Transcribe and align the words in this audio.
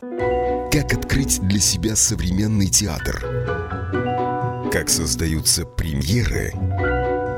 Как 0.00 0.92
открыть 0.92 1.40
для 1.40 1.58
себя 1.58 1.96
современный 1.96 2.68
театр? 2.68 3.20
Как 4.70 4.88
создаются 4.88 5.64
премьеры? 5.64 6.52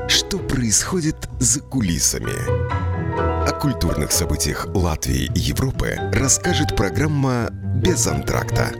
Что 0.07 0.37
происходит 0.37 1.15
за 1.39 1.61
кулисами? 1.61 2.33
О 3.49 3.51
культурных 3.59 4.11
событиях 4.11 4.67
Латвии 4.75 5.31
и 5.33 5.39
Европы 5.39 5.95
расскажет 6.13 6.75
программа 6.75 7.49
«Без 7.51 8.05
антракта». 8.05 8.71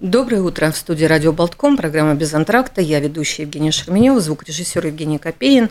Доброе 0.00 0.42
утро. 0.42 0.72
В 0.72 0.76
студии 0.76 1.04
«Радио 1.04 1.32
Болтком», 1.32 1.76
программа 1.76 2.14
«Без 2.14 2.34
антракта». 2.34 2.80
Я 2.80 2.98
ведущая 2.98 3.44
Евгения 3.44 3.70
Шерменева, 3.70 4.18
звукорежиссер 4.18 4.86
Евгений 4.86 5.18
Копеин. 5.18 5.70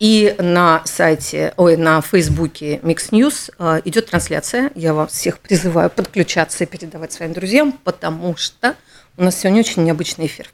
И 0.00 0.34
на 0.38 0.80
сайте, 0.86 1.52
ой, 1.58 1.76
на 1.76 2.00
фейсбуке 2.00 2.76
Mix 2.76 3.10
News 3.10 3.52
э, 3.58 3.82
идет 3.84 4.06
трансляция. 4.06 4.70
Я 4.74 4.94
вас 4.94 5.12
всех 5.12 5.38
призываю 5.38 5.90
подключаться 5.90 6.64
и 6.64 6.66
передавать 6.66 7.12
своим 7.12 7.34
друзьям, 7.34 7.72
потому 7.72 8.34
что 8.34 8.76
у 9.18 9.24
нас 9.24 9.38
сегодня 9.38 9.60
очень 9.60 9.84
необычный 9.84 10.24
эфир. 10.24 10.48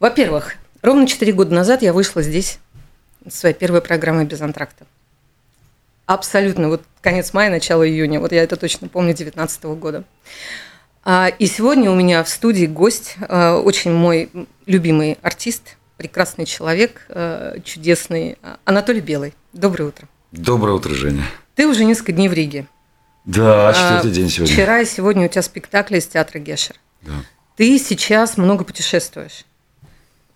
Во-первых, 0.00 0.54
ровно 0.80 1.06
4 1.06 1.30
года 1.34 1.54
назад 1.54 1.82
я 1.82 1.92
вышла 1.92 2.22
здесь 2.22 2.58
своей 3.28 3.54
первой 3.54 3.82
программой 3.82 4.24
«Без 4.24 4.40
антракта». 4.40 4.86
Абсолютно, 6.06 6.70
вот 6.70 6.82
конец 7.02 7.34
мая, 7.34 7.50
начало 7.50 7.86
июня, 7.86 8.18
вот 8.18 8.32
я 8.32 8.42
это 8.42 8.56
точно 8.56 8.88
помню, 8.88 9.14
2019 9.14 9.64
года. 9.78 10.04
А, 11.04 11.28
и 11.28 11.44
сегодня 11.44 11.90
у 11.90 11.94
меня 11.94 12.24
в 12.24 12.30
студии 12.30 12.64
гость, 12.64 13.16
э, 13.28 13.50
очень 13.56 13.92
мой 13.92 14.30
любимый 14.64 15.18
артист– 15.20 15.76
прекрасный 16.02 16.46
человек, 16.46 17.06
э, 17.10 17.58
чудесный 17.64 18.36
Анатолий 18.64 19.00
Белый. 19.00 19.34
Доброе 19.52 19.84
утро. 19.84 20.08
Доброе 20.32 20.72
утро, 20.72 20.92
Женя. 20.92 21.22
Ты 21.54 21.68
уже 21.68 21.84
несколько 21.84 22.10
дней 22.10 22.28
в 22.28 22.32
Риге. 22.32 22.66
Да, 23.24 23.72
четвертый 23.72 24.10
а, 24.10 24.14
день 24.14 24.28
сегодня. 24.28 24.52
Вчера 24.52 24.80
и 24.80 24.84
сегодня 24.84 25.26
у 25.26 25.28
тебя 25.28 25.42
спектакли 25.42 25.98
из 25.98 26.08
театра 26.08 26.40
Гешер. 26.40 26.74
Да. 27.02 27.12
Ты 27.56 27.78
сейчас 27.78 28.36
много 28.36 28.64
путешествуешь. 28.64 29.44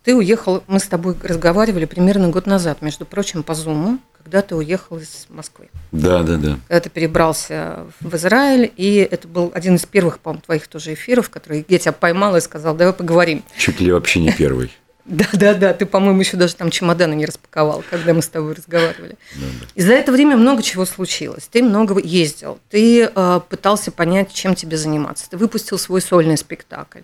Ты 0.05 0.15
уехал, 0.15 0.63
мы 0.69 0.79
с 0.79 0.85
тобой 0.85 1.17
разговаривали 1.21 1.85
примерно 1.85 2.29
год 2.29 2.47
назад, 2.47 2.81
между 2.81 3.05
прочим, 3.05 3.43
по 3.43 3.55
Зуму, 3.55 3.99
когда 4.23 4.43
ты 4.43 4.55
уехал 4.55 4.99
из 4.99 5.27
Москвы. 5.29 5.69
Да, 5.91 6.23
да, 6.23 6.37
да. 6.37 6.61
Когда 6.69 6.81
ты 6.81 6.91
перебрался 6.91 7.87
в 8.01 8.15
Израиль, 8.15 8.73
и 8.77 8.99
это 8.99 9.27
был 9.27 9.51
один 9.53 9.75
из 9.75 9.85
первых, 9.85 10.21
по-моему, 10.21 10.43
твоих 10.43 10.69
тоже 10.69 10.95
эфиров, 10.95 11.29
который 11.29 11.67
я 11.69 11.79
тебя 11.81 11.91
поймала 11.91 12.37
и 12.37 12.41
сказал, 12.41 12.77
давай 12.77 12.95
поговорим. 12.95 13.43
Чуть 13.59 13.81
ли 13.81 13.91
вообще 13.91 14.21
не 14.21 14.31
первый. 14.31 14.71
Да, 15.07 15.27
да, 15.33 15.55
да. 15.55 15.73
Ты, 15.73 15.87
по-моему, 15.87 16.21
еще 16.21 16.37
даже 16.37 16.57
там 16.57 16.71
чемоданы 16.71 17.15
не 17.15 17.27
распаковал, 17.27 17.85
когда 17.89 18.13
мы 18.13 18.23
с 18.23 18.29
тобой 18.29 18.55
разговаривали. 18.55 19.17
Да, 19.37 19.47
да. 19.61 19.67
И 19.77 19.81
за 19.81 19.93
это 19.93 20.11
время 20.11 20.37
много 20.37 20.63
чего 20.63 20.85
случилось. 20.85 21.49
Ты 21.51 21.63
много 21.63 22.01
ездил, 22.01 22.59
ты 22.71 23.05
э, 23.05 23.41
пытался 23.49 23.93
понять, 23.93 24.33
чем 24.33 24.57
тебе 24.57 24.77
заниматься. 24.77 25.31
Ты 25.31 25.37
выпустил 25.37 25.79
свой 25.79 26.01
сольный 26.01 26.37
спектакль. 26.37 27.03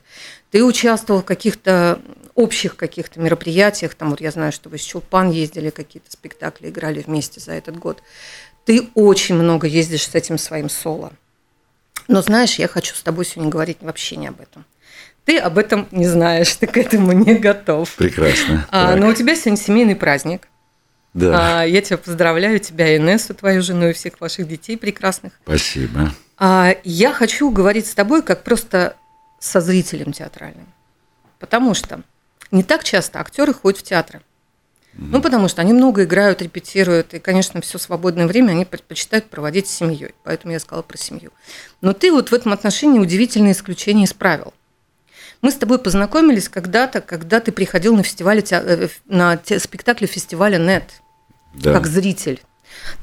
Ты 0.50 0.64
участвовал 0.64 1.20
в 1.20 1.25
каких-то 1.25 2.00
общих 2.34 2.77
каких-то 2.77 3.20
мероприятиях. 3.20 3.94
Там 3.94 4.11
вот 4.11 4.20
я 4.20 4.33
знаю, 4.33 4.50
что 4.50 4.69
вы 4.69 4.78
с 4.78 4.83
Чулпан 4.83 5.31
ездили, 5.31 5.70
какие-то 5.70 6.11
спектакли 6.11 6.70
играли 6.70 7.05
вместе 7.06 7.39
за 7.39 7.53
этот 7.53 7.78
год. 7.78 8.03
Ты 8.64 8.89
очень 8.94 9.37
много 9.37 9.69
ездишь 9.69 10.09
с 10.09 10.14
этим 10.14 10.39
своим 10.39 10.69
соло. 10.69 11.12
Но 12.09 12.20
знаешь, 12.20 12.56
я 12.56 12.66
хочу 12.66 12.97
с 12.97 13.03
тобой 13.03 13.25
сегодня 13.25 13.50
говорить 13.50 13.78
вообще 13.81 14.16
не 14.16 14.27
об 14.27 14.41
этом. 14.41 14.64
Ты 15.25 15.39
об 15.39 15.59
этом 15.59 15.87
не 15.92 16.06
знаешь, 16.06 16.55
ты 16.56 16.67
к 16.67 16.77
этому 16.77 17.12
не 17.12 17.34
готов. 17.34 17.95
Прекрасно. 17.95 18.67
А, 18.70 18.97
но 18.97 19.09
у 19.09 19.15
тебя 19.15 19.37
сегодня 19.37 19.56
семейный 19.56 19.97
праздник. 19.97 20.48
Да. 21.15 21.61
А, 21.61 21.65
я 21.65 21.81
тебя 21.83 21.98
поздравляю, 21.98 22.59
тебя, 22.59 22.97
Инессу, 22.97 23.34
твою 23.34 23.62
жену 23.62 23.89
и 23.89 23.93
всех 23.93 24.20
ваших 24.20 24.48
детей 24.48 24.77
прекрасных. 24.77 25.33
Спасибо. 25.45 26.11
А, 26.39 26.75
я 26.84 27.12
хочу 27.12 27.50
говорить 27.50 27.87
с 27.87 27.95
тобой 27.95 28.23
как 28.23 28.43
просто 28.43 28.97
со 29.39 29.61
зрителем 29.61 30.12
театральным. 30.12 30.67
Потому 31.39 31.75
что 31.75 32.03
не 32.50 32.62
так 32.62 32.83
часто 32.83 33.20
актеры 33.20 33.53
ходят 33.53 33.81
в 33.81 33.83
театры. 33.83 34.23
Ну, 34.95 35.23
потому 35.23 35.48
что 35.48 35.62
они 35.62 35.72
много 35.72 36.04
играют, 36.04 36.43
репетируют, 36.43 37.15
и, 37.15 37.19
конечно, 37.19 37.62
все 37.62 37.78
свободное 37.78 38.27
время 38.27 38.50
они 38.50 38.66
предпочитают 38.66 39.31
проводить 39.31 39.66
с 39.66 39.72
семьей. 39.72 40.15
Поэтому 40.22 40.53
я 40.53 40.60
сказала 40.60 40.83
про 40.83 40.99
семью. 40.99 41.31
Но 41.81 41.94
ты 41.94 42.12
вот 42.12 42.31
в 42.31 42.34
этом 42.34 42.53
отношении 42.53 42.99
удивительное 42.99 43.53
исключение 43.53 44.04
из 44.04 44.12
правил. 44.12 44.53
Мы 45.42 45.50
с 45.50 45.56
тобой 45.56 45.78
познакомились 45.78 46.48
когда-то, 46.48 47.00
когда 47.00 47.41
ты 47.41 47.50
приходил 47.50 47.97
на 47.97 48.04
фестивале, 48.04 48.44
э, 48.48 48.88
на 49.06 49.38
спектакле 49.58 50.06
фестиваля 50.06 50.58
«Нет», 50.58 50.84
да. 51.53 51.72
как 51.72 51.86
зритель. 51.86 52.41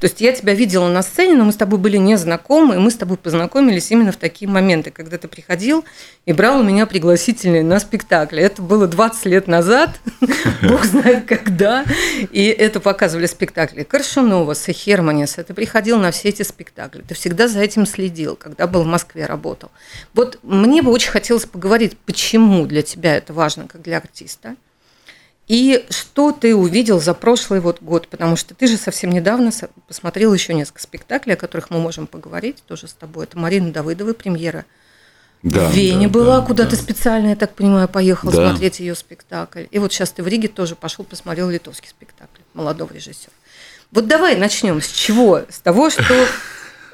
То 0.00 0.06
есть 0.06 0.20
я 0.20 0.32
тебя 0.32 0.54
видела 0.54 0.88
на 0.88 1.02
сцене, 1.02 1.34
но 1.36 1.44
мы 1.44 1.52
с 1.52 1.56
тобой 1.56 1.78
были 1.78 1.96
не 1.96 2.16
знакомы, 2.16 2.76
и 2.76 2.78
мы 2.78 2.90
с 2.90 2.96
тобой 2.96 3.16
познакомились 3.16 3.90
именно 3.90 4.12
в 4.12 4.16
такие 4.16 4.48
моменты, 4.50 4.90
когда 4.90 5.18
ты 5.18 5.28
приходил 5.28 5.84
и 6.26 6.32
брал 6.32 6.60
у 6.60 6.62
меня 6.62 6.86
пригласительные 6.86 7.62
на 7.62 7.80
спектакли. 7.80 8.42
Это 8.42 8.62
было 8.62 8.86
20 8.86 9.26
лет 9.26 9.46
назад, 9.46 9.90
бог 10.62 10.84
знает 10.84 11.26
когда, 11.26 11.84
и 12.30 12.46
это 12.46 12.80
показывали 12.80 13.26
спектакли 13.26 13.82
Коршунова, 13.82 14.54
Херманиса. 14.54 15.44
Ты 15.44 15.54
приходил 15.54 15.98
на 15.98 16.10
все 16.10 16.28
эти 16.28 16.42
спектакли, 16.42 17.02
ты 17.02 17.14
всегда 17.14 17.48
за 17.48 17.60
этим 17.60 17.86
следил, 17.86 18.36
когда 18.36 18.66
был 18.66 18.82
в 18.82 18.86
Москве, 18.86 19.26
работал. 19.26 19.70
Вот 20.14 20.38
мне 20.42 20.82
бы 20.82 20.90
очень 20.90 21.10
хотелось 21.10 21.44
поговорить, 21.44 21.96
почему 22.06 22.66
для 22.66 22.82
тебя 22.82 23.16
это 23.16 23.32
важно, 23.32 23.66
как 23.68 23.82
для 23.82 23.98
артиста– 23.98 24.56
и 25.50 25.84
что 25.90 26.30
ты 26.30 26.54
увидел 26.54 27.00
за 27.00 27.12
прошлый 27.12 27.58
вот 27.58 27.82
год? 27.82 28.06
Потому 28.06 28.36
что 28.36 28.54
ты 28.54 28.68
же 28.68 28.76
совсем 28.76 29.10
недавно 29.10 29.50
посмотрел 29.88 30.32
еще 30.32 30.54
несколько 30.54 30.80
спектаклей, 30.80 31.34
о 31.34 31.36
которых 31.36 31.70
мы 31.70 31.80
можем 31.80 32.06
поговорить 32.06 32.62
тоже 32.68 32.86
с 32.86 32.92
тобой. 32.92 33.24
Это 33.24 33.36
Марина 33.36 33.72
Давыдова, 33.72 34.12
премьера 34.12 34.64
да, 35.42 35.68
в 35.68 35.72
Вене 35.72 36.06
да, 36.06 36.12
была, 36.12 36.40
да, 36.40 36.46
куда 36.46 36.62
да. 36.62 36.70
ты 36.70 36.76
специально, 36.76 37.30
я 37.30 37.34
так 37.34 37.52
понимаю, 37.56 37.88
поехал 37.88 38.30
да. 38.30 38.48
смотреть 38.48 38.78
ее 38.78 38.94
спектакль. 38.94 39.64
И 39.72 39.80
вот 39.80 39.92
сейчас 39.92 40.12
ты 40.12 40.22
в 40.22 40.28
Риге 40.28 40.46
тоже 40.46 40.76
пошел, 40.76 41.04
посмотрел 41.04 41.50
литовский 41.50 41.88
спектакль 41.88 42.42
молодого 42.54 42.92
режиссера. 42.92 43.32
Вот 43.90 44.06
давай 44.06 44.36
начнем 44.36 44.80
с 44.80 44.86
чего? 44.86 45.42
С 45.48 45.58
того, 45.58 45.90
что 45.90 46.14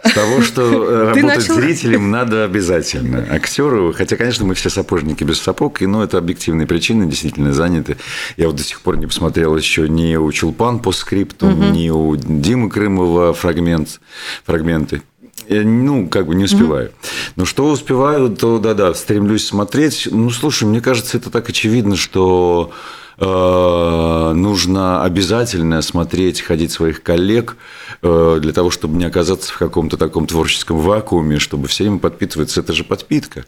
с 0.09 0.13
того, 0.13 0.43
что 0.43 0.63
э, 0.63 1.13
работать 1.15 1.43
зрителем 1.43 2.11
надо 2.11 2.45
обязательно. 2.45 3.27
Актеру, 3.31 3.93
хотя, 3.93 4.17
конечно, 4.17 4.45
мы 4.45 4.55
все 4.55 4.71
сапожники 4.71 5.25
без 5.25 5.41
сапог, 5.41 5.81
но 5.81 6.03
это 6.03 6.19
объективные 6.19 6.67
причины, 6.67 7.07
действительно 7.07 7.53
заняты. 7.53 7.97
Я 8.37 8.47
вот 8.47 8.57
до 8.57 8.63
сих 8.63 8.81
пор 8.81 8.97
не 8.99 9.07
посмотрел 9.07 9.57
еще 9.57 9.89
ни 9.89 10.17
у 10.17 10.31
Чулпан 10.33 10.79
по 10.81 10.93
скрипту, 10.93 11.51
ни 11.51 11.91
у 11.91 12.17
Димы 12.17 12.71
Крымова 12.71 13.33
фрагмент, 13.33 14.01
фрагменты. 14.45 15.03
Я, 15.49 15.63
ну, 15.63 16.09
как 16.09 16.27
бы 16.27 16.35
не 16.35 16.45
успеваю. 16.45 16.91
Но 17.37 17.45
что 17.45 17.71
успеваю, 17.71 18.31
то 18.31 18.59
да-да, 18.59 18.95
стремлюсь 18.95 19.47
смотреть. 19.47 20.09
Ну, 20.11 20.31
слушай, 20.31 20.65
мне 20.65 20.81
кажется, 20.81 21.19
это 21.19 21.31
так 21.31 21.49
очевидно, 21.49 21.95
что 21.95 22.73
нужно 23.19 25.03
обязательно 25.03 25.81
смотреть, 25.81 26.43
ходить 26.43 26.71
своих 26.71 27.03
коллег 27.03 27.57
э, 28.03 28.39
для 28.41 28.53
того, 28.53 28.71
чтобы 28.71 28.99
не 28.99 29.05
оказаться 29.07 29.53
в 29.53 29.59
каком-то 29.59 29.97
таком 29.97 30.27
творческом 30.27 30.79
вакууме, 30.79 31.39
чтобы 31.39 31.69
все 31.69 31.85
время 31.85 31.99
подпитываться. 31.99 32.61
Это 32.61 32.75
же 32.75 32.85
подпитка. 32.85 33.47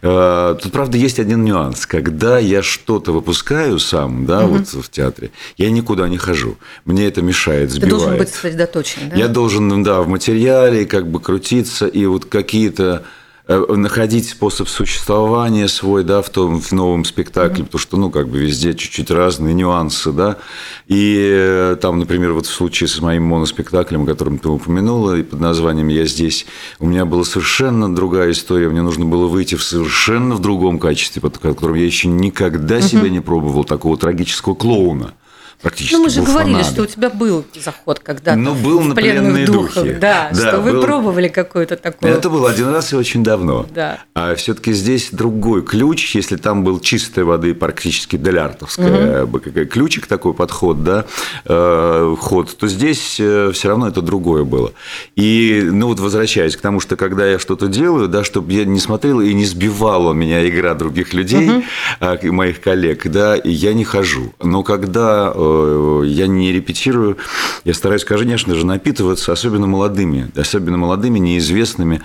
Э, 0.00 0.56
тут, 0.60 0.72
правда, 0.72 0.96
есть 0.96 1.18
один 1.18 1.44
нюанс. 1.44 1.84
Когда 1.84 2.38
я 2.38 2.62
что-то 2.62 3.12
выпускаю 3.12 3.78
сам, 3.78 4.24
да, 4.24 4.44
угу. 4.44 4.58
вот 4.58 4.68
в 4.68 4.90
театре, 4.90 5.30
я 5.58 5.70
никуда 5.70 6.08
не 6.08 6.16
хожу. 6.16 6.56
Мне 6.86 7.06
это 7.06 7.20
мешает, 7.20 7.70
сбивает. 7.70 7.92
Ты 7.92 7.98
должен 7.98 8.18
быть 8.18 8.28
сосредоточен, 8.30 9.10
да? 9.10 9.16
Я 9.16 9.28
должен, 9.28 9.82
да, 9.82 10.00
в 10.00 10.08
материале 10.08 10.86
как 10.86 11.06
бы 11.08 11.20
крутиться, 11.20 11.86
и 11.86 12.06
вот 12.06 12.24
какие-то 12.24 13.02
Э, 13.02 13.06
находить 13.48 14.28
способ 14.28 14.68
существования 14.68 15.66
свой, 15.68 16.04
да, 16.04 16.22
в 16.22 16.30
том, 16.30 16.60
в 16.60 16.72
новом 16.72 17.04
спектакле, 17.04 17.62
mm-hmm. 17.62 17.66
потому 17.66 17.80
что, 17.80 17.96
ну, 17.96 18.10
как 18.10 18.28
бы 18.28 18.38
везде 18.38 18.74
чуть-чуть 18.74 19.10
разные 19.10 19.52
нюансы, 19.52 20.12
да, 20.12 20.38
и 20.86 21.18
э, 21.20 21.76
там, 21.80 21.98
например, 21.98 22.32
вот 22.32 22.46
в 22.46 22.52
случае 22.52 22.88
с 22.88 23.00
моим 23.00 23.24
моноспектаклем, 23.24 24.04
о 24.04 24.06
котором 24.06 24.38
ты 24.38 24.48
упомянула, 24.48 25.16
и 25.16 25.22
под 25.22 25.40
названием 25.40 25.88
«Я 25.88 26.06
здесь», 26.06 26.46
у 26.78 26.86
меня 26.86 27.04
была 27.04 27.24
совершенно 27.24 27.92
другая 27.92 28.30
история, 28.30 28.68
мне 28.68 28.82
нужно 28.82 29.06
было 29.06 29.26
выйти 29.26 29.56
в 29.56 29.64
совершенно 29.64 30.36
в 30.36 30.40
другом 30.40 30.78
качестве, 30.78 31.20
под 31.20 31.38
которым 31.38 31.74
я 31.76 31.84
еще 31.84 32.08
никогда 32.08 32.78
mm-hmm. 32.78 32.88
себя 32.88 33.08
не 33.08 33.20
пробовал, 33.20 33.64
такого 33.64 33.96
трагического 33.96 34.54
клоуна 34.54 35.14
практически 35.62 35.94
Ну, 35.94 36.02
мы 36.02 36.10
же 36.10 36.22
говорили, 36.22 36.62
что 36.62 36.82
у 36.82 36.86
тебя 36.86 37.08
был 37.08 37.44
заход 37.54 38.00
когда-то 38.00 38.36
ну, 38.36 38.54
был 38.54 38.80
в 38.80 38.88
на 38.88 38.94
пленных 38.94 39.46
духах. 39.46 39.84
Духе. 39.84 39.94
Да, 39.94 40.30
да, 40.32 40.48
что 40.48 40.60
вы 40.60 40.72
был... 40.72 40.82
пробовали 40.82 41.28
какое-то 41.28 41.76
такое. 41.76 42.12
Это 42.12 42.28
было 42.28 42.50
один 42.50 42.68
раз 42.68 42.92
и 42.92 42.96
очень 42.96 43.22
давно. 43.22 43.66
Да. 43.74 44.00
А 44.14 44.34
все 44.34 44.54
таки 44.54 44.72
здесь 44.72 45.10
другой 45.12 45.62
ключ, 45.62 46.14
если 46.14 46.36
там 46.36 46.64
был 46.64 46.80
чистой 46.80 47.24
воды 47.24 47.54
практически 47.54 48.16
деляртовская 48.16 49.24
угу. 49.24 49.40
ключик 49.70 50.06
такой 50.06 50.34
подход, 50.34 50.82
да, 50.82 51.04
э, 51.44 52.16
ход, 52.18 52.56
то 52.56 52.66
здесь 52.68 53.18
э, 53.20 53.52
все 53.52 53.68
равно 53.68 53.88
это 53.88 54.02
другое 54.02 54.44
было. 54.44 54.72
И, 55.16 55.62
ну 55.70 55.86
вот 55.86 56.00
возвращаясь 56.00 56.56
к 56.56 56.60
тому, 56.60 56.80
что 56.80 56.96
когда 56.96 57.26
я 57.26 57.38
что-то 57.38 57.68
делаю, 57.68 58.08
да, 58.08 58.24
чтобы 58.24 58.52
я 58.52 58.64
не 58.64 58.80
смотрел 58.80 59.20
и 59.20 59.32
не 59.32 59.44
сбивала 59.44 60.12
меня 60.12 60.46
игра 60.48 60.74
других 60.74 61.14
людей, 61.14 61.48
угу. 61.50 62.32
моих 62.32 62.60
коллег, 62.60 63.06
да, 63.06 63.36
я 63.44 63.74
не 63.74 63.84
хожу. 63.84 64.32
Но 64.42 64.62
когда 64.62 65.32
э, 65.34 65.51
я 66.04 66.26
не 66.26 66.52
репетирую, 66.52 67.18
я 67.64 67.74
стараюсь, 67.74 68.04
конечно 68.04 68.54
же, 68.54 68.66
напитываться 68.66 69.32
особенно 69.32 69.66
молодыми, 69.66 70.30
особенно 70.36 70.76
молодыми, 70.76 71.18
неизвестными 71.18 72.02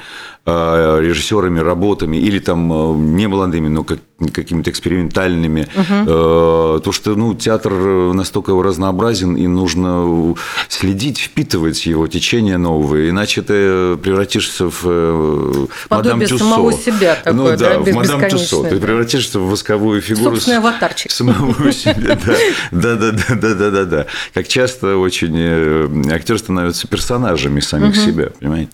Э, 0.50 1.00
режиссерами, 1.02 1.60
работами, 1.60 2.16
или 2.16 2.40
там 2.40 2.72
э, 2.72 2.96
не 2.96 3.28
молодыми, 3.28 3.68
но 3.68 3.84
как, 3.84 4.00
какими-то 4.32 4.70
экспериментальными. 4.70 5.68
Угу. 5.76 6.06
То, 6.06 6.92
что 6.94 7.16
ну, 7.16 7.36
театр 7.36 7.74
настолько 7.74 8.54
разнообразен, 8.64 9.36
и 9.36 9.46
нужно 9.46 10.36
следить, 10.70 11.18
впитывать 11.18 11.86
его 11.86 12.08
течение 12.08 12.58
новое, 12.58 13.10
иначе 13.10 13.42
ты 13.42 13.98
превратишься 13.98 14.70
в 14.70 15.68
мадам 15.90 16.22
Тюссо. 16.22 16.38
самого 16.38 16.72
себя 16.72 17.16
такое, 17.16 17.34
ну, 17.34 17.58
да, 17.58 17.74
да 17.74 17.80
в 17.80 17.94
мадам 17.94 18.30
Тюссо. 18.30 18.64
Ты 18.64 18.80
превратишься 18.80 19.42
в 19.42 19.50
восковую 19.50 20.02
фигуру. 20.02 20.36
Собственный 20.36 20.60
аватарчик. 20.60 21.12
Самого 21.12 21.72
себя, 21.74 22.18
да. 22.26 22.36
Да, 22.72 22.96
да, 22.96 23.12
да, 23.12 23.36
да, 23.38 23.54
да, 23.54 23.72
да, 23.72 23.86
да. 23.86 24.06
Как 24.34 24.48
часто 24.48 24.98
очень 24.98 26.12
актер 26.12 26.40
становится 26.40 26.88
персонажами 26.88 27.60
самих 27.60 27.96
себя, 27.96 28.30
понимаете? 28.40 28.72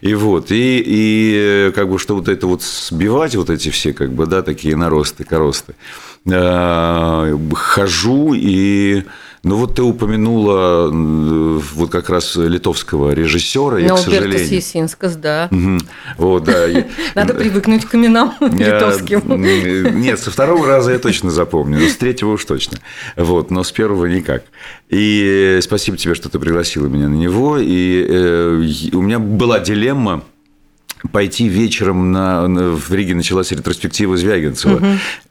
И 0.00 0.14
вот, 0.14 0.50
и, 0.50 0.82
и 0.84 1.26
и 1.36 1.72
как 1.74 1.88
бы, 1.88 1.98
что 1.98 2.14
вот 2.14 2.28
это 2.28 2.46
вот 2.46 2.62
сбивать, 2.62 3.36
вот 3.36 3.50
эти 3.50 3.70
все, 3.70 3.92
как 3.92 4.12
бы, 4.12 4.26
да, 4.26 4.42
такие 4.42 4.76
наросты, 4.76 5.24
коросты, 5.24 5.74
э, 6.26 7.38
хожу 7.54 8.34
и 8.34 9.04
ну 9.46 9.54
вот 9.56 9.76
ты 9.76 9.82
упомянула 9.82 10.90
вот 10.90 11.90
как 11.90 12.10
раз 12.10 12.34
литовского 12.34 13.12
режиссера, 13.12 13.78
я, 13.78 13.94
к 13.94 13.98
сожалению... 13.98 14.44
Сесинскас, 14.44 15.14
да. 15.14 15.48
Угу. 15.52 15.78
Вот, 16.18 16.44
да. 16.44 16.66
Надо 17.14 17.32
привыкнуть 17.32 17.84
к 17.84 17.94
именам 17.94 18.34
литовским. 18.40 19.22
Нет, 20.00 20.18
со 20.18 20.32
второго 20.32 20.66
раза 20.66 20.90
я 20.90 20.98
точно 20.98 21.30
запомню, 21.30 21.78
но 21.78 21.88
с 21.88 21.96
третьего 21.96 22.32
уж 22.32 22.44
точно. 22.44 22.78
Вот, 23.14 23.52
но 23.52 23.62
с 23.62 23.70
первого 23.70 24.06
никак. 24.06 24.42
И 24.88 25.60
спасибо 25.62 25.96
тебе, 25.96 26.16
что 26.16 26.28
ты 26.28 26.40
пригласила 26.40 26.88
меня 26.88 27.08
на 27.08 27.14
него. 27.14 27.56
И 27.56 28.04
э, 28.08 28.68
у 28.94 29.00
меня 29.00 29.20
была 29.20 29.60
дилемма, 29.60 30.24
пойти 31.08 31.48
вечером 31.48 32.12
на, 32.12 32.46
в 32.46 32.92
Риге 32.92 33.14
началась 33.14 33.52
ретроспектива 33.52 34.16
Звягинцева. 34.16 34.76
Угу. 34.76 34.86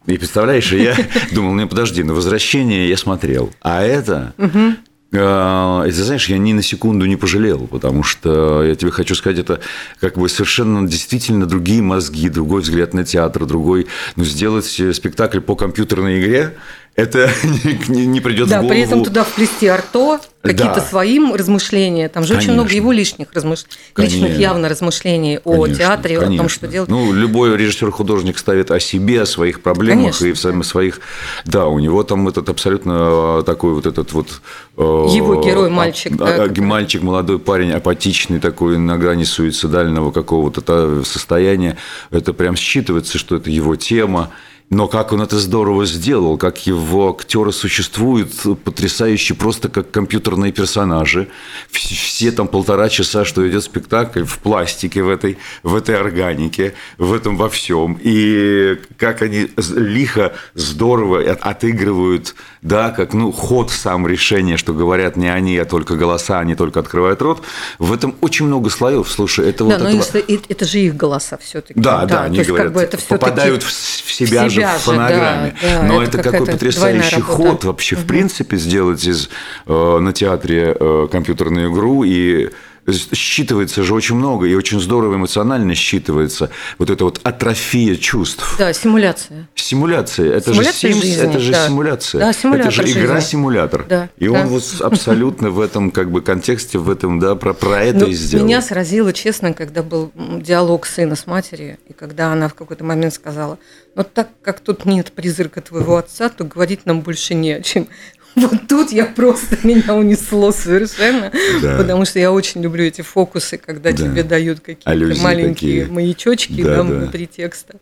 И 0.07 0.18
представляешь, 0.18 0.72
я 0.72 0.95
думал, 1.33 1.54
ну 1.54 1.68
подожди, 1.68 2.04
на 2.04 2.13
возвращение 2.13 2.89
я 2.89 2.98
смотрел, 2.98 3.51
а 3.62 3.83
это 3.83 4.33
угу. 4.38 4.75
И 5.16 5.92
ты 5.92 6.04
знаешь, 6.04 6.27
я 6.27 6.38
ни 6.38 6.51
на 6.51 6.62
секунду 6.62 7.06
не 7.06 7.16
пожалел, 7.16 7.68
потому 7.68 8.04
что 8.04 8.63
я 8.63 8.75
тебе 8.75 8.92
хочу 8.92 9.16
сказать, 9.16 9.39
это 9.39 9.62
как 10.01 10.18
бы 10.18 10.27
совершенно 10.27 10.86
действительно 10.86 11.45
другие 11.45 11.81
мозги, 11.81 12.27
другой 12.27 12.62
взгляд 12.62 12.94
на 12.94 13.06
театр, 13.06 13.45
другой, 13.45 13.88
ну, 14.18 14.25
сделать 14.25 14.66
спектакль 14.66 15.39
по 15.39 15.56
компьютерной 15.56 16.19
игре, 16.19 16.56
это 16.95 17.30
не, 17.89 18.06
не 18.06 18.21
придет 18.21 18.47
да, 18.47 18.59
в 18.59 18.62
голову. 18.62 18.69
при 18.69 18.81
этом 18.81 19.03
туда 19.03 19.25
вплести 19.25 19.68
Арто, 19.68 20.21
какие-то 20.42 20.75
да. 20.75 20.81
свои 20.81 21.19
размышления. 21.19 22.07
Там 22.07 22.24
же 22.24 22.30
конечно. 22.30 22.53
очень 22.53 22.62
много 22.62 22.74
его 22.74 22.92
лишних, 22.94 23.27
размыш... 23.33 23.65
личных 23.97 24.38
явно 24.38 24.69
размышлений 24.69 25.39
конечно, 25.44 25.63
о 25.63 25.68
театре, 25.68 26.19
конечно. 26.19 26.36
о 26.36 26.38
том, 26.38 26.50
что 26.50 26.68
делать. 26.68 26.89
Ну, 26.89 27.12
любой 27.12 27.57
режиссер-художник 27.57 28.38
ставит 28.38 28.71
о 28.71 28.80
себе, 28.80 29.24
о 29.24 29.25
своих 29.25 29.62
проблемах 29.62 30.18
конечно. 30.18 30.25
и 30.27 30.31
в 30.31 30.63
своих... 30.63 31.01
Да, 31.44 31.68
у 31.68 31.80
него 31.80 32.03
там 32.03 32.27
этот 32.30 32.47
абсолютно 32.47 33.44
такой 33.45 33.74
вот 33.74 33.86
этот 33.86 34.13
вот... 34.13 34.41
Э, 34.77 35.07
его 35.09 35.44
герой, 35.44 35.69
мальчик. 35.69 36.13
А, 36.21 36.48
да, 36.48 36.62
мальчик, 36.62 37.01
молодой 37.01 37.39
парень, 37.39 37.71
апатичный 37.71 38.39
такой, 38.39 38.77
на 38.77 38.98
грани 38.98 39.25
суицидального 39.25 40.12
какого-то 40.12 41.03
состояния. 41.03 41.75
Это 42.12 42.31
прям 42.31 42.56
считывается, 42.56 43.18
что 43.18 43.36
это 43.36 43.50
его 43.50 43.75
тема. 43.75 44.31
Но 44.71 44.88
как 44.88 45.13
он 45.13 45.21
это 45.21 45.38
здорово 45.39 45.85
сделал, 45.85 46.38
как 46.39 46.65
его 46.65 47.12
актеры 47.12 47.51
существуют 47.51 48.31
потрясающе 48.63 49.35
просто 49.35 49.69
как 49.69 49.91
компьютерные 49.91 50.51
персонажи. 50.51 51.27
Все 51.69 52.31
там 52.31 52.47
полтора 52.47 52.89
часа, 52.89 53.25
что 53.25 53.47
идет 53.47 53.63
спектакль 53.63 54.23
в 54.23 54.39
пластике, 54.39 55.03
в 55.03 55.09
этой, 55.09 55.38
в 55.62 55.75
этой 55.75 55.95
органике, 55.95 56.73
в 56.97 57.13
этом 57.13 57.38
во 57.38 57.47
всем. 57.50 58.00
И 58.01 58.79
как 58.97 59.21
они 59.21 59.50
лихо, 59.75 60.33
здорово 60.56 61.21
отыгрывают, 61.21 62.33
да, 62.65 62.89
как 62.89 63.13
ну, 63.13 63.31
ход 63.31 63.69
сам 63.69 64.07
решения, 64.07 64.57
что 64.57 64.73
говорят 64.73 65.15
не 65.17 65.31
они, 65.31 65.56
а 65.57 65.65
только 65.65 65.95
голоса, 65.95 66.39
они 66.39 66.56
только 66.56 66.79
открывают 66.79 67.21
рот. 67.21 67.44
В 67.77 67.94
этом 67.94 68.15
очень 68.21 68.47
много 68.47 68.71
слоев. 68.71 69.07
Слушай, 69.07 69.50
это 69.50 69.65
да, 69.65 69.77
вот 69.77 69.83
но 69.83 69.89
этого... 69.89 70.23
это 70.50 70.65
же 70.65 70.79
их 70.79 70.97
голоса 70.97 71.38
все-таки. 71.38 71.79
Да, 71.79 72.01
да, 72.01 72.07
да 72.07 72.23
они 72.23 72.41
говорят, 72.41 72.67
как 72.67 72.73
бы 72.73 72.81
это 72.81 72.97
попадают 72.97 73.62
в 73.62 73.71
себя, 73.71 74.47
в 74.47 74.50
себя 74.50 74.50
же 74.50 74.62
в 74.62 74.81
фонограмме. 74.81 75.56
Да, 75.62 75.81
да, 75.81 75.83
Но 75.83 76.01
это, 76.01 76.17
это 76.17 76.31
какой 76.31 76.47
потрясающий 76.47 77.21
ход 77.21 77.63
вообще, 77.65 77.97
угу. 77.97 78.03
в 78.03 78.07
принципе, 78.07 78.57
сделать 78.57 79.06
из, 79.06 79.29
э, 79.67 79.97
на 80.00 80.12
театре 80.12 80.75
э, 80.77 81.07
компьютерную 81.12 81.71
игру 81.71 82.03
и 82.03 82.50
считывается 82.87 83.83
же 83.83 83.93
очень 83.93 84.15
много, 84.15 84.45
и 84.45 84.53
очень 84.53 84.79
здорово 84.79 85.15
эмоционально 85.15 85.71
считывается 85.73 86.49
вот 86.77 86.89
эта 86.89 87.03
вот 87.03 87.19
атрофия 87.23 87.95
чувств. 87.95 88.55
Да, 88.59 88.73
симуляция. 88.73 89.47
Симуляция. 89.55 90.33
Это 90.33 90.53
симуляция 90.53 90.91
же 90.91 90.97
Sims, 90.97 91.01
жизни, 91.01 91.23
это 91.23 91.39
же 91.39 91.51
да. 91.51 91.67
симуляция. 91.67 92.19
Да, 92.19 92.33
симулятор 92.33 92.73
это 92.73 92.87
же 92.87 92.99
игра-симулятор. 92.99 93.85
Да, 93.87 94.09
и 94.17 94.27
да. 94.27 94.33
он 94.33 94.47
вот 94.47 94.63
абсолютно 94.81 95.49
в 95.49 95.59
этом 95.59 95.91
как 95.91 96.11
бы 96.11 96.21
контексте, 96.21 96.77
в 96.77 96.89
этом, 96.89 97.19
да, 97.19 97.35
про, 97.35 97.53
про 97.53 97.83
это 97.83 97.99
Но 97.99 98.07
и 98.07 98.13
сделал. 98.13 98.45
Меня 98.45 98.61
сразило, 98.61 99.13
честно, 99.13 99.53
когда 99.53 99.81
был 99.81 100.11
диалог 100.15 100.85
сына 100.85 101.15
с 101.15 101.25
матерью, 101.25 101.77
и 101.88 101.93
когда 101.93 102.31
она 102.31 102.47
в 102.47 102.53
какой-то 102.53 102.83
момент 102.83 103.13
сказала, 103.13 103.57
но 103.95 104.03
так 104.03 104.29
как 104.41 104.59
тут 104.59 104.85
нет 104.85 105.11
призрака 105.11 105.61
твоего 105.61 105.97
отца, 105.97 106.29
то 106.29 106.43
говорить 106.43 106.85
нам 106.85 107.01
больше 107.01 107.33
не 107.33 107.53
о 107.53 107.61
чем. 107.61 107.88
Вот 108.35 108.67
тут 108.67 108.91
я 108.91 109.05
просто 109.05 109.57
меня 109.63 109.93
унесло 109.93 110.51
совершенно, 110.51 111.31
да. 111.61 111.77
потому 111.77 112.05
что 112.05 112.19
я 112.19 112.31
очень 112.31 112.61
люблю 112.61 112.83
эти 112.83 113.01
фокусы, 113.01 113.57
когда 113.57 113.91
да. 113.91 113.97
тебе 113.97 114.23
дают 114.23 114.59
какие-то 114.59 114.89
Аллюзии 114.89 115.21
маленькие 115.21 115.81
такие. 115.81 115.93
маячочки 115.93 116.63
да, 116.63 116.75
да, 116.77 116.83
внутри 116.83 117.27
текста. 117.27 117.75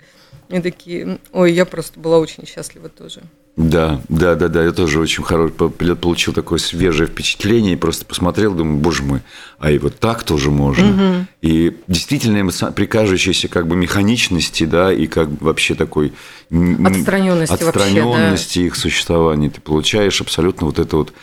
И 0.53 0.61
такие, 0.61 1.17
ой, 1.31 1.51
я 1.51 1.65
просто 1.65 1.99
была 1.99 2.19
очень 2.19 2.45
счастлива 2.45 2.87
тоже. 2.87 3.21
Да, 3.55 4.01
да, 4.07 4.35
да, 4.35 4.49
да, 4.49 4.63
я 4.63 4.71
тоже 4.71 4.99
очень 4.99 5.23
хороший, 5.23 5.53
получил 5.95 6.31
такое 6.31 6.59
свежее 6.59 7.07
впечатление 7.07 7.73
и 7.73 7.75
просто 7.75 8.05
посмотрел, 8.05 8.53
думаю, 8.53 8.77
боже 8.77 9.01
мой, 9.01 9.21
а 9.57 9.71
и 9.71 9.79
вот 9.79 9.97
так 9.97 10.23
тоже 10.23 10.51
можно. 10.51 10.89
Угу. 10.89 11.27
И 11.41 11.75
действительно 11.87 12.41
эмоцион... 12.41 12.71
при 12.73 12.85
кажущейся 12.85 13.47
как 13.47 13.65
бы 13.65 13.75
механичности, 13.75 14.65
да, 14.65 14.93
и 14.93 15.07
как 15.07 15.29
вообще 15.41 15.73
такой 15.73 16.13
отстраненности, 16.51 17.53
отстраненности 17.53 18.59
вообще, 18.59 18.59
да. 18.59 18.65
их 18.67 18.75
существования, 18.75 19.49
ты 19.49 19.59
получаешь 19.59 20.21
абсолютно 20.21 20.67
вот 20.67 20.77
это 20.77 20.97
вот 20.97 21.13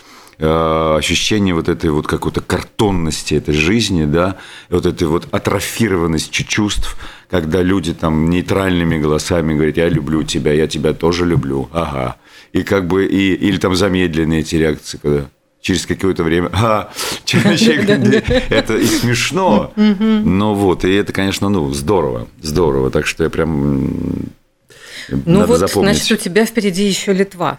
Э, 0.43 0.97
ощущение 0.97 1.55
вот 1.55 1.69
этой 1.69 1.91
вот 1.91 2.07
какой-то 2.07 2.41
картонности 2.41 3.35
этой 3.35 3.53
жизни, 3.53 4.07
да, 4.07 4.37
вот 4.71 4.87
этой 4.87 5.07
вот 5.07 5.29
атрофированности 5.33 6.45
чувств, 6.45 6.97
когда 7.31 7.63
люди 7.63 7.95
там 7.95 8.29
нейтральными 8.29 8.99
голосами 8.99 9.55
говорят, 9.55 9.77
я 9.77 9.89
люблю 9.89 10.23
тебя, 10.25 10.53
я 10.53 10.67
тебя 10.67 10.93
тоже 10.93 11.25
люблю, 11.25 11.69
ага. 11.73 12.17
И 12.53 12.63
как 12.63 12.87
бы, 12.87 13.07
и, 13.07 13.35
или 13.35 13.59
там 13.59 13.77
замедленные 13.77 14.41
эти 14.41 14.57
реакции, 14.57 14.99
когда 15.01 15.27
через 15.61 15.87
какое-то 15.87 16.25
время, 16.25 16.51
а, 16.53 16.91
это 18.51 18.77
и 18.77 18.87
смешно, 18.87 19.73
но 19.77 20.55
вот, 20.55 20.85
и 20.85 20.93
это, 20.93 21.13
конечно, 21.13 21.49
ну, 21.49 21.73
здорово, 21.73 22.29
здорово, 22.41 22.91
так 22.91 23.07
что 23.07 23.25
я 23.25 23.31
прям 23.31 24.31
ну 25.09 25.47
вот, 25.47 25.71
значит, 25.71 26.11
у 26.13 26.17
тебя 26.17 26.45
впереди 26.47 26.87
еще 26.87 27.13
Литва 27.13 27.59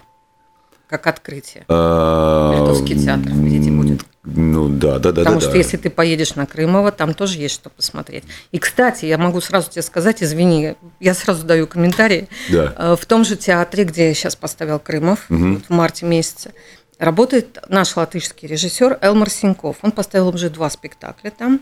как 0.88 1.06
открытие. 1.06 1.64
А, 1.68 2.52
Литовский 2.54 3.02
театр 3.02 3.32
впереди 3.32 3.70
будет. 3.70 4.04
Ну 4.24 4.68
да, 4.68 5.00
да, 5.00 5.10
да. 5.10 5.22
Потому 5.22 5.40
да, 5.40 5.48
что 5.48 5.56
если 5.56 5.76
ты 5.76 5.90
поедешь 5.90 6.36
на 6.36 6.46
Крымово, 6.46 6.92
там 6.92 7.12
тоже 7.12 7.38
есть 7.38 7.54
что 7.54 7.70
посмотреть. 7.70 8.22
И, 8.52 8.58
кстати, 8.58 9.04
я 9.04 9.18
могу 9.18 9.40
сразу 9.40 9.70
тебе 9.70 9.82
сказать, 9.82 10.22
извини, 10.22 10.76
я 11.00 11.14
сразу 11.14 11.44
даю 11.44 11.66
комментарии. 11.66 12.28
Да. 12.48 12.74
Э, 12.76 12.96
в 12.98 13.04
том 13.04 13.24
же 13.24 13.36
театре, 13.36 13.82
где 13.84 14.08
я 14.08 14.14
сейчас 14.14 14.36
поставил 14.36 14.78
Крымов 14.78 15.28
угу. 15.28 15.60
в 15.68 15.70
марте 15.70 16.06
месяце, 16.06 16.52
работает 16.98 17.58
наш 17.68 17.96
латышский 17.96 18.46
режиссер 18.46 18.98
Элмар 19.00 19.28
Синьков. 19.28 19.78
Он 19.82 19.90
поставил 19.90 20.28
уже 20.28 20.50
два 20.50 20.70
спектакля 20.70 21.30
там. 21.30 21.60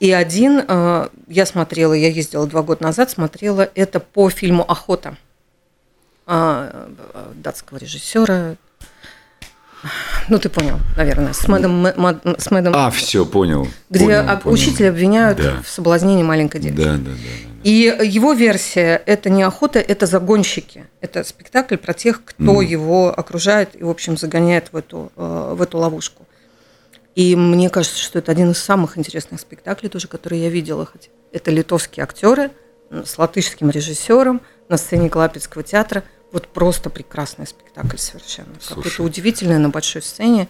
И 0.00 0.10
один 0.10 0.64
э, 0.66 1.08
я 1.28 1.46
смотрела, 1.46 1.92
я 1.92 2.08
ездила 2.08 2.48
два 2.48 2.62
года 2.62 2.82
назад, 2.82 3.10
смотрела 3.10 3.70
это 3.76 4.00
по 4.00 4.28
фильму 4.28 4.64
«Охота». 4.68 5.16
А, 6.28 6.90
датского 7.36 7.78
режиссера. 7.78 8.56
Ну, 10.28 10.38
ты 10.38 10.48
понял, 10.48 10.78
наверное, 10.96 11.32
с 11.32 11.46
Мэдом... 11.48 11.86
С 12.38 12.50
Мэдом 12.50 12.72
а, 12.74 12.90
все, 12.90 13.24
понял. 13.24 13.68
Где 13.90 14.04
понял, 14.06 14.38
понял. 14.40 14.54
учителя 14.54 14.90
обвиняют 14.90 15.38
да. 15.38 15.62
в 15.62 15.68
соблазнении 15.68 16.22
маленькой 16.22 16.60
девочки. 16.60 16.84
Да, 16.84 16.92
да, 16.92 16.98
да, 16.98 17.10
да. 17.10 17.50
И 17.62 17.96
его 18.04 18.32
версия– 18.32 19.02
это 19.06 19.28
не 19.30 19.42
охота, 19.42 19.80
это 19.80 20.06
загонщики. 20.06 20.84
Это 21.00 21.24
спектакль 21.24 21.76
про 21.76 21.94
тех, 21.94 22.24
кто 22.24 22.62
mm. 22.62 22.64
его 22.64 23.08
окружает 23.08 23.70
и, 23.74 23.82
в 23.82 23.90
общем, 23.90 24.16
загоняет 24.16 24.68
в 24.72 24.76
эту, 24.76 25.10
э, 25.16 25.54
в 25.56 25.62
эту 25.62 25.78
ловушку. 25.78 26.26
И 27.14 27.34
мне 27.34 27.70
кажется, 27.70 27.98
что 27.98 28.18
это 28.18 28.30
один 28.30 28.52
из 28.52 28.58
самых 28.58 28.98
интересных 28.98 29.40
спектаклей 29.40 29.88
тоже, 29.88 30.06
которые 30.06 30.44
я 30.44 30.50
видела. 30.50 30.88
Это 31.32 31.50
литовские 31.50 32.04
актеры 32.04 32.50
с 32.90 33.18
латышским 33.18 33.70
режиссером 33.70 34.42
на 34.68 34.76
сцене 34.76 35.10
Клапецкого 35.10 35.64
театра– 35.64 36.04
Вот 36.36 36.48
просто 36.48 36.90
прекрасный 36.90 37.46
спектакль 37.46 37.96
совершенно. 37.96 38.52
Какой-то 38.68 39.04
удивительный 39.04 39.56
на 39.56 39.70
большой 39.70 40.02
сцене. 40.02 40.48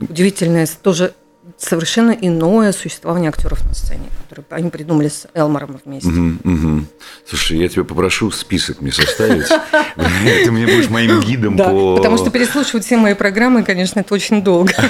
Удивительное 0.00 0.68
тоже 0.82 1.14
совершенно 1.56 2.12
иное 2.12 2.72
существование 2.72 3.28
актеров 3.30 3.64
на 3.64 3.74
сцене, 3.74 4.04
которые 4.22 4.44
они 4.50 4.70
придумали 4.70 5.08
с 5.08 5.26
Элмором 5.34 5.80
вместе. 5.84 6.08
Угу, 6.08 6.38
угу. 6.44 6.84
Слушай, 7.26 7.58
я 7.58 7.68
тебя 7.68 7.84
попрошу 7.84 8.30
список 8.30 8.80
мне 8.80 8.92
составить. 8.92 9.46
Ты 10.44 10.50
мне 10.50 10.66
будешь 10.66 10.90
моим 10.90 11.20
гидом 11.20 11.56
по... 11.56 11.96
потому 11.96 12.18
что 12.18 12.30
переслушивать 12.30 12.84
все 12.84 12.96
мои 12.96 13.14
программы, 13.14 13.62
конечно, 13.62 14.00
это 14.00 14.14
очень 14.14 14.42
долго. 14.42 14.72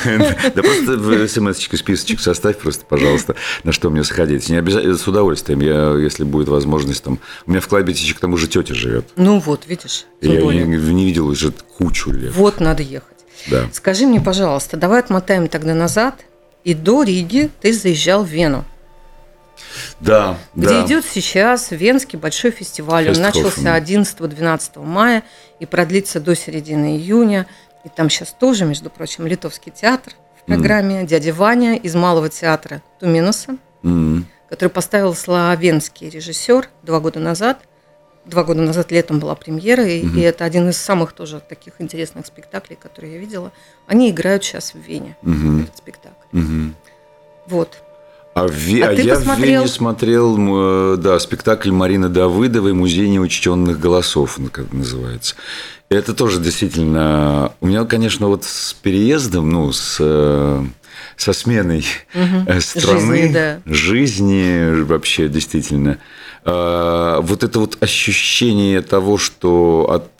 Да 0.54 0.62
просто 0.62 0.96
в 0.96 1.28
смс 1.28 1.58
списочек 1.58 2.20
составь 2.20 2.58
просто, 2.58 2.84
пожалуйста, 2.84 3.36
на 3.64 3.72
что 3.72 3.90
мне 3.90 4.02
сходить. 4.04 4.48
Не 4.48 4.56
обязательно, 4.56 4.96
с 4.96 5.06
удовольствием, 5.06 5.60
я, 5.60 5.94
если 5.94 6.24
будет 6.24 6.48
возможность, 6.48 7.04
там... 7.04 7.18
У 7.46 7.50
меня 7.50 7.60
в 7.60 7.68
Клабетиче 7.68 8.14
к 8.14 8.20
тому 8.20 8.36
же 8.36 8.48
тетя 8.48 8.74
живет. 8.74 9.06
Ну 9.16 9.38
вот, 9.38 9.66
видишь. 9.66 10.06
Я 10.20 10.40
не 10.40 10.76
видел 11.04 11.28
уже 11.28 11.52
кучу 11.52 12.10
лет. 12.10 12.34
Вот 12.34 12.60
надо 12.60 12.82
ехать. 12.82 13.18
Да. 13.46 13.68
Скажи 13.72 14.06
мне, 14.06 14.20
пожалуйста, 14.20 14.76
давай 14.76 15.00
отмотаем 15.00 15.48
тогда 15.48 15.74
назад 15.74 16.24
и 16.68 16.74
до 16.74 17.02
Риги 17.02 17.50
ты 17.62 17.72
заезжал 17.72 18.24
в 18.24 18.28
Вену. 18.28 18.62
Да, 20.00 20.36
где 20.54 20.68
да. 20.68 20.84
идет 20.84 21.06
сейчас 21.06 21.70
Венский 21.70 22.18
большой 22.18 22.50
фестиваль. 22.50 23.08
Он 23.08 23.18
начался 23.22 23.78
11-12 23.78 24.84
мая 24.84 25.24
и 25.60 25.64
продлится 25.64 26.20
до 26.20 26.36
середины 26.36 26.98
июня. 26.98 27.46
И 27.86 27.88
там 27.88 28.10
сейчас 28.10 28.36
тоже, 28.38 28.66
между 28.66 28.90
прочим, 28.90 29.26
литовский 29.26 29.72
театр 29.72 30.12
в 30.42 30.44
программе. 30.44 31.00
Mm. 31.00 31.06
Дядя 31.06 31.32
Ваня 31.32 31.74
из 31.74 31.94
Малого 31.94 32.28
театра 32.28 32.82
Туминуса, 33.00 33.56
mm. 33.82 34.24
который 34.50 34.68
поставил 34.68 35.14
славянский 35.14 36.10
режиссер 36.10 36.68
два 36.82 37.00
года 37.00 37.18
назад. 37.18 37.62
Два 38.28 38.44
года 38.44 38.60
назад 38.60 38.92
летом 38.92 39.20
была 39.20 39.34
премьера, 39.34 39.86
и, 39.86 40.02
mm-hmm. 40.02 40.18
и 40.18 40.20
это 40.20 40.44
один 40.44 40.68
из 40.68 40.76
самых 40.76 41.12
тоже 41.12 41.40
таких 41.46 41.74
интересных 41.78 42.26
спектаклей, 42.26 42.76
которые 42.76 43.14
я 43.14 43.18
видела. 43.18 43.52
Они 43.86 44.10
играют 44.10 44.44
сейчас 44.44 44.74
в 44.74 44.78
Вене, 44.78 45.16
mm-hmm. 45.22 45.62
этот 45.62 45.78
спектакль. 45.78 46.14
Угу. 46.32 46.74
Вот. 47.46 47.78
А, 48.34 48.46
в, 48.46 48.52
а, 48.82 48.88
а 48.88 48.92
я 48.92 49.14
посмотрел... 49.14 49.62
в 49.62 49.64
Вене 49.64 49.66
смотрел, 49.68 50.96
да, 50.98 51.18
спектакль 51.18 51.70
Марины 51.72 52.10
Давыдовой 52.10 52.74
«Музей 52.74 53.08
неучтенных 53.08 53.80
голосов», 53.80 54.38
как 54.52 54.72
называется. 54.72 55.34
Это 55.88 56.12
тоже 56.12 56.38
действительно... 56.38 57.52
У 57.60 57.66
меня, 57.66 57.86
конечно, 57.86 58.26
вот 58.26 58.44
с 58.44 58.74
переездом, 58.74 59.48
ну, 59.48 59.72
с, 59.72 59.96
э, 59.98 60.62
со 61.16 61.32
сменой 61.32 61.86
угу. 62.14 62.60
страны, 62.60 63.16
жизни, 63.16 63.32
да. 63.32 63.60
жизни 63.64 64.82
вообще 64.82 65.28
действительно, 65.28 65.92
э, 65.92 65.98
вот 66.44 67.42
это 67.42 67.58
вот 67.58 67.82
ощущение 67.82 68.80
того, 68.82 69.18
что 69.18 69.88
от 69.90 70.10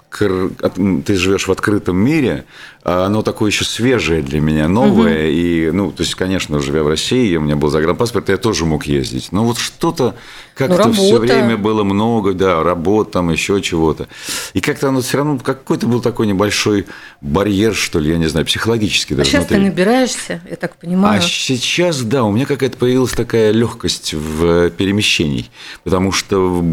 ты 1.05 1.15
живешь 1.15 1.49
в 1.49 1.53
открытом 1.53 1.97
мире, 1.97 2.45
оно 2.89 3.23
такое 3.23 3.51
еще 3.51 3.65
свежее 3.65 4.23
для 4.23 4.41
меня, 4.41 4.69
новое. 4.69 5.27
Угу. 5.27 5.33
И, 5.33 5.71
ну, 5.73 5.91
то 5.93 6.03
есть, 6.03 6.15
конечно, 6.15 6.61
живя 6.61 6.83
в 6.83 6.89
России, 6.89 7.37
у 7.37 7.41
меня 7.41 7.57
был 7.57 7.71
загранпаспорт, 7.71 8.29
я 8.29 8.37
тоже 8.37 8.65
мог 8.65 8.87
ездить. 8.87 9.33
Но 9.33 9.45
вот 9.45 9.59
что-то 9.59 10.15
как-то 10.59 10.89
ну, 10.89 10.93
все 10.93 11.19
время 11.19 11.57
было 11.57 11.85
много, 11.85 12.33
да, 12.33 12.65
работ 12.65 13.13
там, 13.13 13.31
еще 13.31 13.61
чего-то. 13.63 14.09
И 14.55 14.61
как-то 14.61 14.89
оно 14.89 15.01
все 15.03 15.19
равно 15.19 15.39
какой-то 15.39 15.87
был 15.87 16.01
такой 16.01 16.27
небольшой 16.27 16.87
барьер, 17.21 17.75
что 17.75 18.01
ли, 18.01 18.11
я 18.11 18.19
не 18.19 18.27
знаю, 18.27 18.45
психологически 18.45 19.15
даже. 19.15 19.29
А 19.29 19.31
сейчас 19.31 19.45
внутри. 19.45 19.57
ты 19.57 19.71
набираешься, 19.71 20.41
я 20.51 20.57
так 20.57 20.77
понимаю. 20.77 21.21
А 21.21 21.23
сейчас, 21.23 22.01
да, 22.03 22.25
у 22.25 22.33
меня 22.33 22.45
какая-то 22.45 22.77
появилась 22.77 23.13
такая 23.13 23.53
легкость 23.53 24.15
в 24.15 24.71
перемещении, 24.71 25.47
потому 25.85 26.11
что 26.11 26.65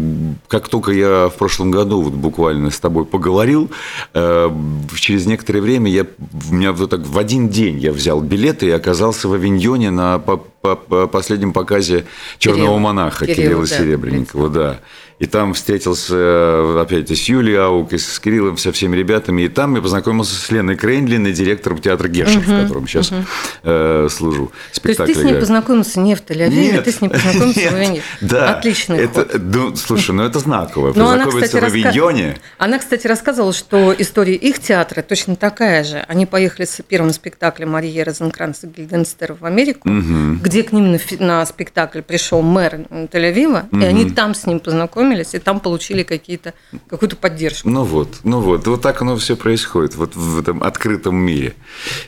как 0.48 0.68
только 0.68 0.90
я 0.90 1.28
в 1.28 1.34
прошлом 1.34 1.70
году 1.70 2.02
вот 2.02 2.12
буквально 2.12 2.70
с 2.70 2.80
тобой 2.80 3.04
поговорил, 3.04 3.70
э, 4.14 4.50
через 4.96 5.26
некоторое 5.26 5.60
время 5.60 5.90
я, 5.92 6.05
меня 6.50 6.72
вот 6.72 6.90
так 6.90 7.00
в 7.00 7.18
один 7.18 7.48
день 7.48 7.78
я 7.78 7.92
взял 7.92 8.20
билеты 8.20 8.66
и 8.66 8.70
оказался 8.70 9.28
в 9.28 9.32
Авиньоне 9.32 9.90
на 9.90 10.18
по, 10.66 10.76
по, 10.76 11.06
по 11.06 11.06
последнем 11.06 11.52
показе 11.52 12.06
Черного 12.38 12.66
Кирилл. 12.66 12.78
монаха 12.78 13.26
Кирилла, 13.26 13.42
Кирилла 13.42 13.66
да, 13.66 13.78
Серебренникова, 13.78 14.48
да. 14.48 14.80
И 15.18 15.24
там 15.24 15.54
встретился 15.54 16.14
э, 16.14 16.80
опять 16.82 17.10
с 17.10 17.22
Юлией 17.22 17.58
Аук, 17.58 17.94
и 17.94 17.98
с 17.98 18.18
Кириллом, 18.18 18.58
со 18.58 18.70
всеми 18.70 18.96
ребятами. 18.96 19.42
И 19.42 19.48
там 19.48 19.74
я 19.74 19.80
познакомился 19.80 20.38
с 20.38 20.50
Леной 20.50 20.76
Крендлиной, 20.76 21.32
директором 21.32 21.78
театра 21.78 22.08
Гешев, 22.08 22.46
угу, 22.46 22.52
в 22.52 22.62
котором 22.62 22.86
сейчас 22.86 23.10
угу. 23.10 23.24
э, 23.62 24.08
служу. 24.10 24.52
Спектакль 24.72 24.96
То 24.96 25.08
есть 25.08 25.20
ты 25.22 25.26
с 25.26 25.32
ней 25.32 25.40
познакомился 25.40 26.00
не 26.00 26.14
в 26.14 26.22
Тель-Авиве, 26.22 26.82
ты 26.82 26.92
с 26.92 27.00
ней 27.00 27.08
познакомился 27.08 27.60
нет, 27.60 27.72
в 27.72 27.76
Авиньоне. 27.76 28.02
Да. 28.20 28.50
Отличный 28.58 28.98
это, 28.98 29.24
ход. 29.24 29.40
Ну, 29.42 29.76
слушай, 29.76 30.10
ну 30.10 30.22
это 30.22 30.38
знаково. 30.38 30.88
Но 30.88 30.92
Познакомиться 30.92 31.30
она, 31.30 31.46
кстати, 31.46 31.62
в 31.62 31.64
Авиньоне. 31.64 32.26
Раска... 32.26 32.40
Она, 32.58 32.78
кстати, 32.78 33.06
рассказывала, 33.06 33.52
что 33.54 33.94
история 33.96 34.34
их 34.34 34.58
театра 34.58 35.00
точно 35.00 35.36
такая 35.36 35.82
же. 35.82 36.04
Они 36.08 36.26
поехали 36.26 36.66
с 36.66 36.82
первым 36.86 37.12
спектаклем 37.12 37.70
Марии 37.70 38.00
Розенкранца 38.00 38.66
Гильденстера 38.66 39.34
в 39.34 39.46
Америку, 39.46 39.88
угу. 39.88 40.38
где 40.42 40.55
к 40.62 40.72
ним 40.72 40.92
на, 40.92 40.98
на 41.18 41.46
спектакль 41.46 42.00
пришел 42.00 42.42
мэр 42.42 42.86
Тель-Авива, 42.90 43.66
угу. 43.70 43.80
и 43.80 43.84
они 43.84 44.10
там 44.10 44.34
с 44.34 44.46
ним 44.46 44.60
познакомились, 44.60 45.34
и 45.34 45.38
там 45.38 45.60
получили 45.60 46.02
какие-то, 46.02 46.54
какую-то 46.88 47.16
поддержку. 47.16 47.68
Ну 47.68 47.84
вот, 47.84 48.20
ну 48.24 48.40
вот, 48.40 48.66
вот 48.66 48.82
так 48.82 49.02
оно 49.02 49.16
все 49.16 49.36
происходит, 49.36 49.96
вот 49.96 50.14
в 50.14 50.38
этом 50.38 50.62
открытом 50.62 51.16
мире. 51.16 51.54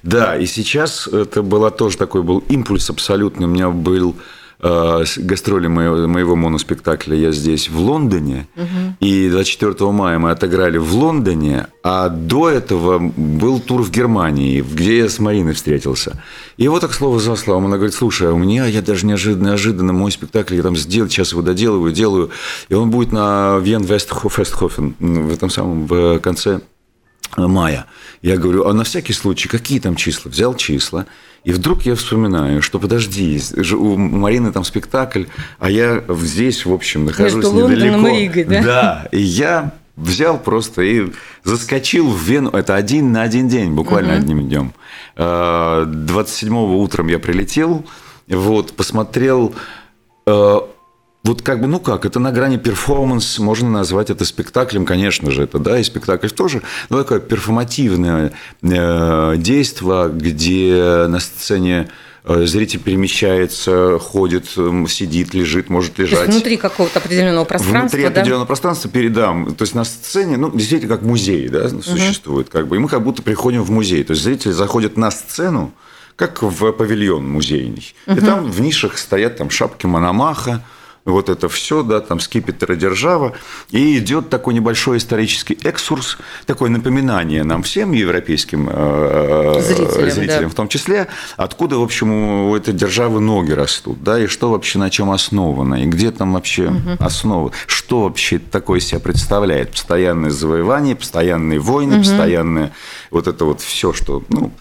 Да, 0.02 0.36
и 0.36 0.46
сейчас 0.46 1.06
это 1.06 1.42
была 1.42 1.70
тоже 1.70 1.96
такой 1.96 2.22
был 2.22 2.38
импульс 2.48 2.90
абсолютно. 2.90 3.46
У 3.46 3.50
меня 3.50 3.70
был 3.70 4.16
гастроли 4.60 5.68
моего, 5.68 6.08
моего 6.08 6.34
моноспектакля 6.34 7.16
«Я 7.16 7.32
здесь» 7.32 7.68
в 7.68 7.78
Лондоне. 7.78 8.48
Угу. 8.56 8.96
И 9.00 9.28
24 9.30 9.92
мая 9.92 10.18
мы 10.18 10.30
отыграли 10.30 10.78
в 10.78 10.94
Лондоне, 10.94 11.68
а 11.84 12.08
до 12.08 12.48
этого 12.48 12.98
был 12.98 13.60
тур 13.60 13.82
в 13.82 13.90
Германии, 13.90 14.60
где 14.60 14.98
я 14.98 15.08
с 15.08 15.20
Мариной 15.20 15.52
встретился. 15.52 16.20
И 16.56 16.66
вот 16.66 16.80
так 16.80 16.92
слово 16.92 17.20
за 17.20 17.36
словом. 17.36 17.66
Она 17.66 17.76
говорит, 17.76 17.94
слушай, 17.94 18.28
а 18.28 18.32
у 18.32 18.38
меня, 18.38 18.66
я 18.66 18.82
даже 18.82 19.06
неожиданно, 19.06 19.48
неожиданно 19.48 19.92
мой 19.92 20.10
спектакль, 20.10 20.56
я 20.56 20.62
там 20.62 20.76
сделал, 20.76 21.08
сейчас 21.08 21.32
его 21.32 21.42
доделываю, 21.42 21.92
делаю, 21.92 22.30
и 22.68 22.74
он 22.74 22.90
будет 22.90 23.12
на 23.12 23.58
Вен 23.58 23.84
Вестхофен 23.84 24.94
в 24.98 25.32
этом 25.32 25.50
самом 25.50 25.86
в 25.86 26.18
конце 26.18 26.60
мая. 27.36 27.86
Я 28.22 28.36
говорю, 28.36 28.66
а 28.66 28.72
на 28.72 28.84
всякий 28.84 29.12
случай, 29.12 29.48
какие 29.48 29.78
там 29.78 29.94
числа? 29.96 30.30
Взял 30.30 30.54
числа, 30.54 31.06
и 31.44 31.52
вдруг 31.52 31.82
я 31.82 31.94
вспоминаю, 31.94 32.62
что 32.62 32.78
подожди, 32.78 33.40
у 33.72 33.96
Марины 33.96 34.52
там 34.52 34.64
спектакль, 34.64 35.24
а 35.58 35.70
я 35.70 36.02
здесь, 36.08 36.66
в 36.66 36.72
общем, 36.72 37.04
нахожусь 37.04 37.44
Между 37.44 37.64
недалеко. 37.64 37.94
Лондоном 37.94 38.16
и 38.16 38.22
Ригой, 38.22 38.44
да? 38.44 38.62
Да, 38.62 39.08
и 39.12 39.20
я 39.20 39.72
взял 39.96 40.38
просто 40.38 40.82
и 40.82 41.12
заскочил 41.44 42.08
в 42.08 42.20
Вену. 42.22 42.50
Это 42.50 42.74
один 42.74 43.12
на 43.12 43.22
один 43.22 43.48
день, 43.48 43.72
буквально 43.72 44.14
угу. 44.14 44.18
одним 44.18 44.48
днем. 44.48 44.72
27-го 45.16 46.80
утром 46.80 47.08
я 47.08 47.18
прилетел, 47.18 47.84
вот, 48.28 48.72
посмотрел 48.74 49.54
э, 50.26 50.58
вот 51.28 51.42
как 51.42 51.60
бы, 51.60 51.66
ну 51.66 51.78
как, 51.78 52.06
это 52.06 52.18
на 52.18 52.32
грани 52.32 52.56
перформанс, 52.56 53.38
можно 53.38 53.68
назвать 53.70 54.08
это 54.08 54.24
спектаклем, 54.24 54.86
конечно 54.86 55.30
же, 55.30 55.42
это, 55.42 55.58
да, 55.58 55.78
и 55.78 55.82
спектакль 55.82 56.28
тоже, 56.28 56.62
но 56.88 56.98
такое 56.98 57.20
перформативное 57.20 58.32
э, 58.62 59.34
действие, 59.36 60.08
где 60.08 61.06
на 61.06 61.20
сцене 61.20 61.90
э, 62.24 62.46
зритель 62.46 62.80
перемещается, 62.80 63.98
ходит, 63.98 64.46
сидит, 64.88 65.34
лежит, 65.34 65.68
может 65.68 65.98
лежать. 65.98 66.18
То 66.18 66.24
есть 66.24 66.32
внутри 66.32 66.56
какого-то 66.56 66.98
определенного 66.98 67.44
пространства, 67.44 67.80
Внутри 67.80 68.02
да? 68.02 68.08
определенного 68.08 68.46
пространства 68.46 68.90
передам. 68.90 69.54
То 69.54 69.62
есть 69.62 69.74
на 69.74 69.84
сцене, 69.84 70.38
ну, 70.38 70.50
действительно, 70.50 70.96
как 70.96 71.04
музей, 71.04 71.48
да, 71.48 71.68
существует, 71.68 72.46
угу. 72.46 72.52
как 72.52 72.68
бы, 72.68 72.76
и 72.76 72.78
мы 72.78 72.88
как 72.88 73.04
будто 73.04 73.22
приходим 73.22 73.62
в 73.62 73.70
музей. 73.70 74.02
То 74.02 74.12
есть 74.12 74.22
зритель 74.22 74.52
заходит 74.52 74.96
на 74.96 75.10
сцену, 75.10 75.74
как 76.16 76.42
в 76.42 76.72
павильон 76.72 77.28
музейный. 77.28 77.94
Угу. 78.06 78.16
И 78.16 78.20
там 78.20 78.50
в 78.50 78.60
нишах 78.62 78.96
стоят 78.96 79.36
там 79.36 79.50
шапки 79.50 79.84
Мономаха, 79.84 80.64
вот 81.08 81.28
это 81.28 81.48
все, 81.48 81.82
да, 81.82 82.00
там 82.00 82.20
скипетр 82.20 82.72
и 82.72 82.76
держава, 82.76 83.34
и 83.70 83.98
идет 83.98 84.28
такой 84.30 84.54
небольшой 84.54 84.98
исторический 84.98 85.58
экскурс, 85.64 86.18
такое 86.46 86.70
напоминание 86.70 87.44
нам 87.44 87.62
всем 87.62 87.92
европейским 87.92 88.68
э, 88.70 89.60
зрителям, 89.60 90.10
зрителям 90.10 90.42
да. 90.44 90.48
в 90.48 90.54
том 90.54 90.68
числе, 90.68 91.08
откуда, 91.36 91.78
в 91.78 91.82
общем, 91.82 92.12
у 92.12 92.54
этой 92.54 92.74
державы 92.74 93.20
ноги 93.20 93.52
растут, 93.52 94.02
да, 94.02 94.20
и 94.20 94.26
что 94.26 94.50
вообще 94.50 94.78
на 94.78 94.90
чем 94.90 95.10
основано, 95.10 95.82
и 95.82 95.86
где 95.86 96.10
там 96.10 96.34
вообще 96.34 96.68
угу. 96.68 96.96
основа, 96.98 97.52
что 97.66 98.02
вообще 98.02 98.38
такое 98.38 98.80
себя 98.80 99.00
представляет, 99.00 99.72
постоянное 99.72 100.30
завоевание, 100.30 100.96
постоянные 100.96 101.58
войны, 101.58 101.96
угу. 101.96 102.02
постоянное 102.02 102.72
вот 103.10 103.28
это 103.28 103.44
вот 103.44 103.60
все, 103.60 103.92
что, 103.92 104.22
ну, 104.28 104.52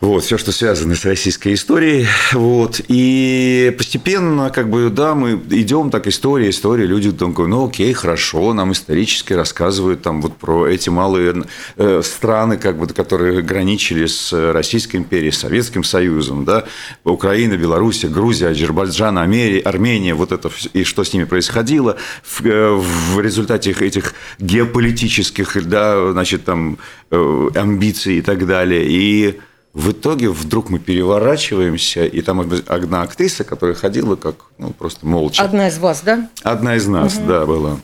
Вот, 0.00 0.24
все, 0.24 0.38
что 0.38 0.50
связано 0.50 0.94
с 0.94 1.04
российской 1.04 1.52
историей. 1.52 2.06
Вот. 2.32 2.80
И 2.88 3.74
постепенно, 3.76 4.48
как 4.48 4.70
бы, 4.70 4.88
да, 4.88 5.14
мы 5.14 5.32
идем 5.50 5.90
так, 5.90 6.06
история, 6.06 6.48
история, 6.48 6.86
люди 6.86 7.12
такой, 7.12 7.48
ну 7.48 7.66
окей, 7.66 7.92
хорошо, 7.92 8.54
нам 8.54 8.72
исторически 8.72 9.34
рассказывают 9.34 10.00
там 10.00 10.22
вот 10.22 10.36
про 10.36 10.66
эти 10.66 10.88
малые 10.88 11.44
э, 11.76 12.00
страны, 12.02 12.56
как 12.56 12.78
бы, 12.78 12.86
которые 12.86 13.42
граничили 13.42 14.06
с 14.06 14.32
Российской 14.52 14.96
империей, 14.96 15.32
Советским 15.32 15.84
Союзом, 15.84 16.46
да, 16.46 16.64
Украина, 17.04 17.58
Белоруссия, 17.58 18.08
Грузия, 18.08 18.48
Азербайджан, 18.48 19.18
Армения, 19.18 20.14
вот 20.14 20.32
это, 20.32 20.50
и 20.72 20.82
что 20.82 21.04
с 21.04 21.12
ними 21.12 21.24
происходило 21.24 21.96
в, 22.22 22.46
э, 22.46 22.70
в 22.72 23.20
результате 23.20 23.72
этих 23.72 24.14
геополитических, 24.38 25.68
да, 25.68 26.12
значит, 26.12 26.46
там, 26.46 26.78
э, 27.10 27.48
амбиций 27.54 28.16
и 28.16 28.22
так 28.22 28.46
далее. 28.46 28.86
И 28.88 29.38
в 29.72 29.92
итоге 29.92 30.30
вдруг 30.30 30.68
мы 30.68 30.78
переворачиваемся, 30.78 32.04
и 32.04 32.20
там 32.22 32.40
одна 32.40 33.02
актриса, 33.02 33.44
которая 33.44 33.76
ходила 33.76 34.16
как, 34.16 34.36
ну, 34.58 34.70
просто 34.70 35.06
молча. 35.06 35.42
Одна 35.42 35.68
из 35.68 35.78
вас, 35.78 36.02
да? 36.02 36.28
Одна 36.42 36.76
из 36.76 36.86
нас, 36.88 37.16
угу. 37.16 37.26
да, 37.26 37.46
была. 37.46 37.76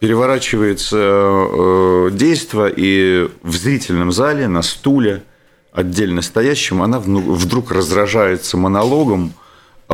Переворачивается 0.00 0.96
э, 0.98 2.10
действо, 2.12 2.68
и 2.68 3.28
в 3.42 3.56
зрительном 3.56 4.10
зале 4.10 4.48
на 4.48 4.62
стуле, 4.62 5.22
отдельно 5.72 6.20
стоящем, 6.20 6.82
она 6.82 6.98
вдруг 6.98 7.70
разражается 7.70 8.56
монологом 8.56 9.34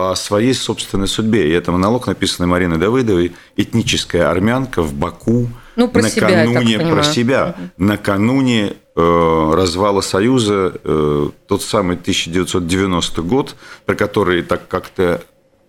о 0.00 0.16
своей 0.16 0.54
собственной 0.54 1.09
судьбе. 1.09 1.49
И 1.49 1.52
это 1.52 1.73
монолог, 1.73 2.07
написанный 2.07 2.49
Мариной 2.49 2.78
Давыдовой, 2.78 3.33
этническая 3.57 4.30
армянка 4.30 4.83
в 4.83 4.95
Баку, 4.95 5.49
ну, 5.76 5.88
про 5.88 6.02
накануне, 6.02 6.78
себя, 6.78 6.90
про 6.90 7.02
себя, 7.02 7.54
угу. 7.57 7.85
накануне 7.85 8.75
Э, 8.97 9.52
развала 9.54 10.00
Союза, 10.00 10.75
э, 10.83 11.30
тот 11.47 11.62
самый 11.62 11.97
1990 11.97 13.23
год, 13.23 13.54
про 13.87 13.95
который 13.95 14.42
так 14.42 14.66
как-то 14.69 15.23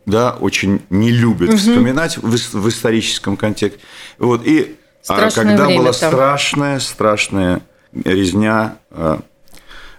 да, 0.08 0.36
очень 0.40 0.82
не 0.90 1.12
любят 1.12 1.50
угу. 1.50 1.58
вспоминать 1.58 2.18
в, 2.18 2.30
в 2.30 2.68
историческом 2.68 3.38
контексте. 3.38 3.80
Вот, 4.18 4.42
и 4.44 4.76
а 5.08 5.30
когда 5.30 5.68
была 5.68 5.94
там. 5.94 6.12
страшная, 6.12 6.80
страшная 6.80 7.62
резня 7.94 8.78
э, 8.90 9.20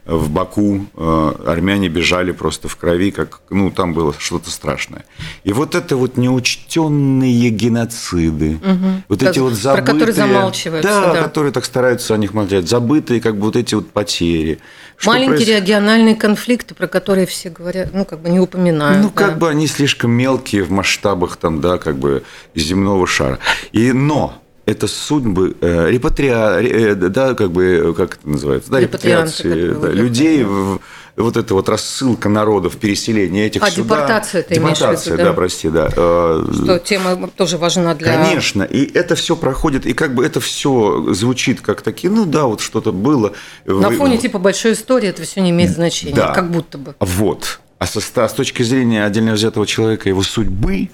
в 0.05 0.31
Баку 0.31 0.87
э, 0.97 1.33
армяне 1.47 1.89
бежали 1.89 2.33
просто 2.33 2.67
в 2.67 2.77
крови, 2.77 3.13
как, 3.13 3.41
ну, 3.51 3.71
там 3.71 3.95
было 3.95 4.13
что-то 4.19 4.51
страшное. 4.51 5.05
И 5.45 5.53
вот 5.53 5.77
это 5.77 5.97
вот 5.97 6.17
неучтенные 6.17 7.51
геноциды, 7.51 8.57
угу. 8.57 9.03
вот 9.09 9.23
эти 9.23 9.39
вот 9.39 9.53
забытые... 9.53 9.85
Про 9.85 9.93
которые 9.93 10.15
замалчиваются. 10.15 10.91
Да, 10.91 11.13
да, 11.13 11.23
которые 11.23 11.53
так 11.53 11.65
стараются 11.65 12.15
о 12.15 12.17
них 12.17 12.35
молчать. 12.35 12.69
Забытые 12.69 13.21
как 13.21 13.37
бы 13.37 13.43
вот 13.43 13.57
эти 13.57 13.77
вот 13.77 13.91
потери. 13.91 14.59
Что 14.97 15.11
Маленькие 15.11 15.47
проис... 15.47 15.61
региональные 15.63 16.17
конфликты, 16.17 16.75
про 16.75 16.89
которые 16.89 17.27
все 17.27 17.51
говорят, 17.51 17.91
ну, 17.95 18.05
как 18.05 18.21
бы 18.21 18.29
не 18.29 18.41
упоминают. 18.41 19.03
Ну, 19.03 19.13
да. 19.15 19.29
как 19.29 19.39
бы 19.39 19.49
они 19.49 19.69
слишком 19.69 20.11
мелкие 20.11 20.65
в 20.65 20.71
масштабах 20.73 21.37
там, 21.37 21.61
да, 21.61 21.79
как 21.79 21.97
бы 21.97 22.25
земного 22.57 23.07
шара. 23.07 23.39
И, 23.71 23.93
но 23.93 24.42
это 24.65 24.87
судьбы 24.87 25.57
э, 25.61 25.91
репатриа, 25.91 26.61
э, 26.61 26.95
да, 26.95 27.35
как 27.35 27.51
бы, 27.51 27.95
как 27.97 28.15
это 28.17 28.29
называется, 28.29 28.71
да, 28.71 28.81
репатриации 28.81 29.73
да, 29.73 29.89
людей, 29.89 30.45
в, 30.45 30.81
вот 31.17 31.37
эта 31.37 31.55
вот 31.55 31.69
рассылка 31.69 32.29
народов, 32.29 32.77
переселение 32.77 33.47
этих 33.47 33.63
а, 33.63 33.71
сюда. 33.71 33.83
депортация 33.83 34.43
ты 34.43 34.55
Депортация, 34.55 35.15
виду, 35.15 35.25
да? 35.25 35.31
да, 35.31 35.33
прости, 35.33 35.69
да. 35.69 35.89
Э, 35.95 36.45
Что 36.53 36.79
тема 36.79 37.29
тоже 37.29 37.59
важна 37.59 37.95
для... 37.95 38.17
Конечно, 38.17 38.63
и 38.63 38.91
это 38.93 39.17
все 39.17 39.35
проходит, 39.35 39.85
и 39.85 39.95
как 39.95 40.15
бы 40.15 40.25
это 40.25 40.41
все 40.41 41.13
звучит 41.13 41.61
как 41.61 41.83
такие, 41.83 42.13
ну 42.13 42.25
да, 42.25 42.45
вот 42.45 42.61
что-то 42.61 42.93
было. 42.93 43.33
На 43.65 43.91
фоне 43.91 44.19
типа 44.19 44.39
большой 44.39 44.75
истории 44.75 45.09
это 45.09 45.23
все 45.23 45.41
не 45.41 45.51
имеет 45.51 45.71
значения, 45.71 46.15
да. 46.15 46.33
как 46.33 46.51
будто 46.51 46.79
бы. 46.79 46.95
Вот. 47.01 47.61
А 47.79 47.87
со, 47.87 48.01
с 48.01 48.33
точки 48.33 48.63
зрения 48.63 49.05
отдельно 49.05 49.33
взятого 49.33 49.67
человека, 49.67 50.09
его 50.09 50.23
судьбы, 50.23 50.89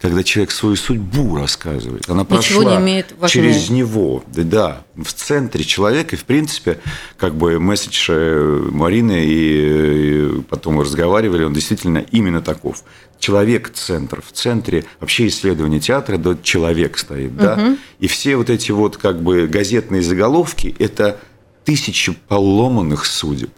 когда 0.00 0.22
человек 0.22 0.50
свою 0.50 0.76
судьбу 0.76 1.36
рассказывает. 1.36 2.08
Она 2.10 2.22
Ничего 2.22 2.62
прошла 2.62 2.76
не 2.76 2.82
имеет 2.82 3.14
через 3.28 3.70
него. 3.70 4.22
Да, 4.26 4.84
в 4.94 5.12
центре 5.12 5.64
человека. 5.64 6.16
И, 6.16 6.18
в 6.18 6.24
принципе, 6.24 6.78
как 7.16 7.34
бы 7.34 7.58
месседж 7.58 8.08
э, 8.10 8.68
Марины, 8.70 9.24
и, 9.24 10.38
и 10.38 10.42
потом 10.42 10.74
мы 10.74 10.84
разговаривали, 10.84 11.44
он 11.44 11.54
действительно 11.54 11.98
именно 12.10 12.42
таков. 12.42 12.84
Человек– 13.18 13.72
центр. 13.74 14.22
В 14.22 14.32
центре 14.32 14.84
вообще 15.00 15.28
исследования 15.28 15.80
театра, 15.80 16.18
да, 16.18 16.36
человек 16.42 16.98
стоит. 16.98 17.30
Угу. 17.32 17.40
Да? 17.40 17.76
И 17.98 18.06
все 18.06 18.36
вот 18.36 18.50
эти 18.50 18.72
вот 18.72 18.98
как 18.98 19.22
бы 19.22 19.46
газетные 19.46 20.02
заголовки– 20.02 20.76
это 20.78 21.18
тысячи 21.64 22.12
поломанных 22.28 23.06
судеб. 23.06 23.52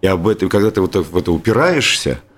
И 0.00 0.06
об 0.06 0.26
этом, 0.28 0.48
когда 0.48 0.70
ты 0.70 0.80
вот 0.80 0.96
в 0.96 1.16
это 1.16 1.30
упираешься– 1.30 2.20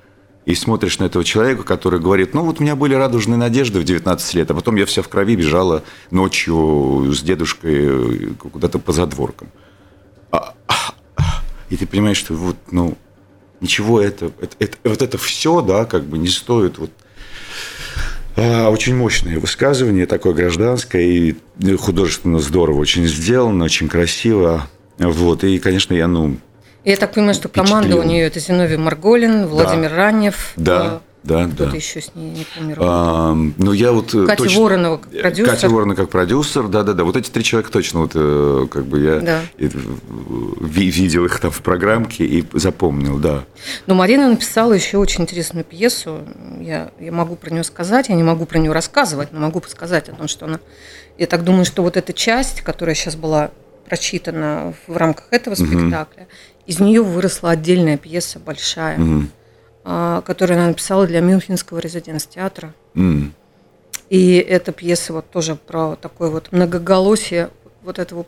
и 0.47 0.55
смотришь 0.55 1.00
на 1.00 1.05
этого 1.05 1.25
человека, 1.25 1.65
который 1.65 1.99
говорит, 1.99 2.33
ну 2.33 2.43
вот 2.43 2.61
у 2.61 2.62
меня 2.62 2.76
были 2.76 2.95
радужные 2.95 3.37
надежды 3.37 3.81
в 3.81 3.85
19 3.85 4.35
лет, 4.35 4.50
а 4.50 4.55
потом 4.55 4.76
я 4.76 4.87
вся 4.87 5.03
в 5.03 5.09
крови 5.09 5.35
бежала 5.35 5.83
ночью 6.12 7.12
с 7.12 7.21
дедушкой 7.21 8.35
куда-то 8.37 8.79
по 8.79 8.93
задворкам. 8.93 9.49
А, 10.31 10.55
а, 10.68 10.75
а, 11.16 11.42
и 11.68 11.77
ты 11.77 11.85
понимаешь, 11.87 12.16
что 12.16 12.35
вот, 12.35 12.57
ну, 12.70 12.97
ничего 13.61 14.01
это, 14.01 14.31
это, 14.40 14.57
это 14.61 14.77
вот 14.85 15.03
это 15.03 15.18
все, 15.18 15.62
да, 15.62 15.85
как 15.85 16.05
бы 16.05 16.16
не 16.16 16.29
стоит 16.29 16.79
вот 16.79 16.90
очень 18.37 18.94
мощное 18.94 19.40
высказывание, 19.40 20.05
такое 20.05 20.35
гражданское 20.35 21.03
и 21.03 21.37
художественно 21.79 22.38
здорово, 22.38 22.81
очень 22.81 23.07
сделано, 23.07 23.64
очень 23.64 23.88
красиво. 23.88 24.68
Вот, 24.99 25.42
и, 25.42 25.59
конечно, 25.59 25.94
я, 25.94 26.07
ну, 26.07 26.37
я 26.90 26.96
так 26.96 27.12
понимаю, 27.12 27.35
что 27.35 27.49
команда 27.49 27.96
у 27.96 28.03
нее 28.03 28.27
это 28.27 28.40
Зиновий 28.40 28.77
Марголин, 28.77 29.46
Владимир 29.46 29.90
да. 29.90 29.96
Ранев. 29.96 30.53
Да. 30.57 31.01
Да, 31.27 31.44
Кто-то 31.46 31.70
да. 31.72 31.77
еще 31.77 32.01
с 32.01 32.14
ней, 32.14 32.31
не 32.31 32.46
помню. 32.57 32.77
А, 32.79 33.35
ну, 33.35 33.72
я 33.72 33.90
вот 33.90 34.14
э, 34.14 34.27
Катя 34.27 34.44
точно... 34.44 34.61
Воронова 34.61 34.96
как 34.99 35.11
продюсер. 35.11 35.51
Катя 35.51 35.68
Воронова 35.68 35.96
как 35.96 36.09
продюсер, 36.09 36.68
да-да-да. 36.68 37.03
Вот 37.03 37.16
эти 37.16 37.29
три 37.31 37.42
человека 37.42 37.72
точно, 37.72 38.01
вот 38.01 38.12
э, 38.14 38.66
как 38.70 38.87
бы 38.87 39.01
я 39.01 39.18
да. 39.18 39.40
видел 39.59 41.25
их 41.25 41.40
там 41.40 41.51
в 41.51 41.62
программке 41.62 42.25
и 42.25 42.44
запомнил, 42.53 43.18
да. 43.18 43.42
Но 43.87 43.96
Марина 43.96 44.29
написала 44.29 44.72
еще 44.72 44.99
очень 44.99 45.22
интересную 45.22 45.64
пьесу. 45.64 46.20
Я, 46.61 46.92
я 47.01 47.11
могу 47.11 47.35
про 47.35 47.51
нее 47.51 47.64
сказать, 47.64 48.09
я 48.09 48.14
не 48.14 48.22
могу 48.22 48.46
про 48.46 48.59
нее 48.59 48.70
рассказывать, 48.70 49.33
но 49.33 49.40
могу 49.40 49.61
сказать 49.66 50.09
о 50.09 50.12
том, 50.12 50.29
что 50.29 50.46
она... 50.46 50.61
Я 51.18 51.27
так 51.27 51.42
думаю, 51.42 51.64
что 51.64 51.83
вот 51.83 51.96
эта 51.96 52.12
часть, 52.12 52.61
которая 52.61 52.94
сейчас 52.94 53.16
была 53.16 53.51
прочитана 53.88 54.75
в 54.87 54.96
рамках 54.96 55.27
этого 55.33 55.57
спектакля, 55.57 56.22
угу 56.22 56.29
из 56.66 56.81
нее 56.81 57.02
выросла 57.02 57.50
отдельная 57.50 57.96
пьеса 57.96 58.38
большая, 58.38 58.98
mm. 59.85 60.22
которую 60.22 60.59
она 60.59 60.68
написала 60.68 61.07
для 61.07 61.20
Мюнхенского 61.20 61.79
резиденс-театра. 61.79 62.74
Mm. 62.94 63.31
И 64.09 64.37
эта 64.37 64.72
пьеса 64.72 65.12
вот 65.12 65.31
тоже 65.31 65.57
про 65.57 65.96
такое 65.96 66.31
вот 66.31 66.52
многоголосие 66.52 67.50
вот 67.83 67.98
этого 67.98 68.24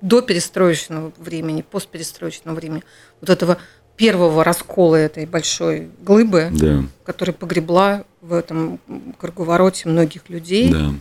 до 0.00 0.22
перестроечного 0.22 1.12
времени, 1.18 1.62
постперестроечного 1.62 2.54
времени, 2.54 2.82
вот 3.20 3.30
этого 3.30 3.58
первого 3.96 4.44
раскола 4.44 4.96
этой 4.96 5.26
большой 5.26 5.90
глыбы, 6.00 6.48
да. 6.52 6.84
которая 7.04 7.34
погребла 7.34 8.04
в 8.22 8.32
этом 8.32 8.80
круговороте 9.18 9.88
многих 9.88 10.30
людей. 10.30 10.72
Да 10.72 10.92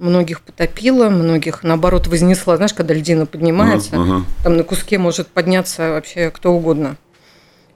многих 0.00 0.40
потопила, 0.40 1.08
многих, 1.08 1.62
наоборот, 1.62 2.06
вознесла. 2.06 2.56
Знаешь, 2.56 2.74
когда 2.74 2.94
льдина 2.94 3.26
поднимается, 3.26 3.90
ага. 4.00 4.24
там 4.42 4.56
на 4.56 4.64
куске 4.64 4.98
может 4.98 5.28
подняться 5.28 5.90
вообще 5.90 6.30
кто 6.30 6.52
угодно. 6.52 6.96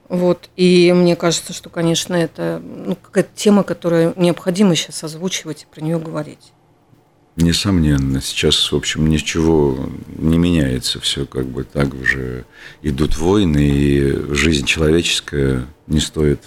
Вот. 0.09 0.49
И 0.55 0.91
мне 0.93 1.15
кажется, 1.15 1.53
что, 1.53 1.69
конечно, 1.69 2.15
это 2.15 2.61
ну, 2.63 2.95
какая-то 2.95 3.29
тема, 3.35 3.63
которую 3.63 4.13
необходимо 4.17 4.75
сейчас 4.75 5.03
озвучивать 5.03 5.63
и 5.63 5.73
про 5.73 5.81
нее 5.81 5.99
говорить. 5.99 6.51
Несомненно, 7.37 8.21
сейчас, 8.21 8.71
в 8.71 8.75
общем, 8.75 9.07
ничего 9.07 9.89
не 10.17 10.37
меняется, 10.37 11.01
все 11.01 11.25
как 11.25 11.45
бы 11.47 11.65
так 11.65 11.93
же 12.05 12.45
идут 12.81 13.17
войны, 13.17 13.69
и 13.69 14.33
жизнь 14.33 14.65
человеческая 14.65 15.65
не 15.87 15.99
стоит 15.99 16.39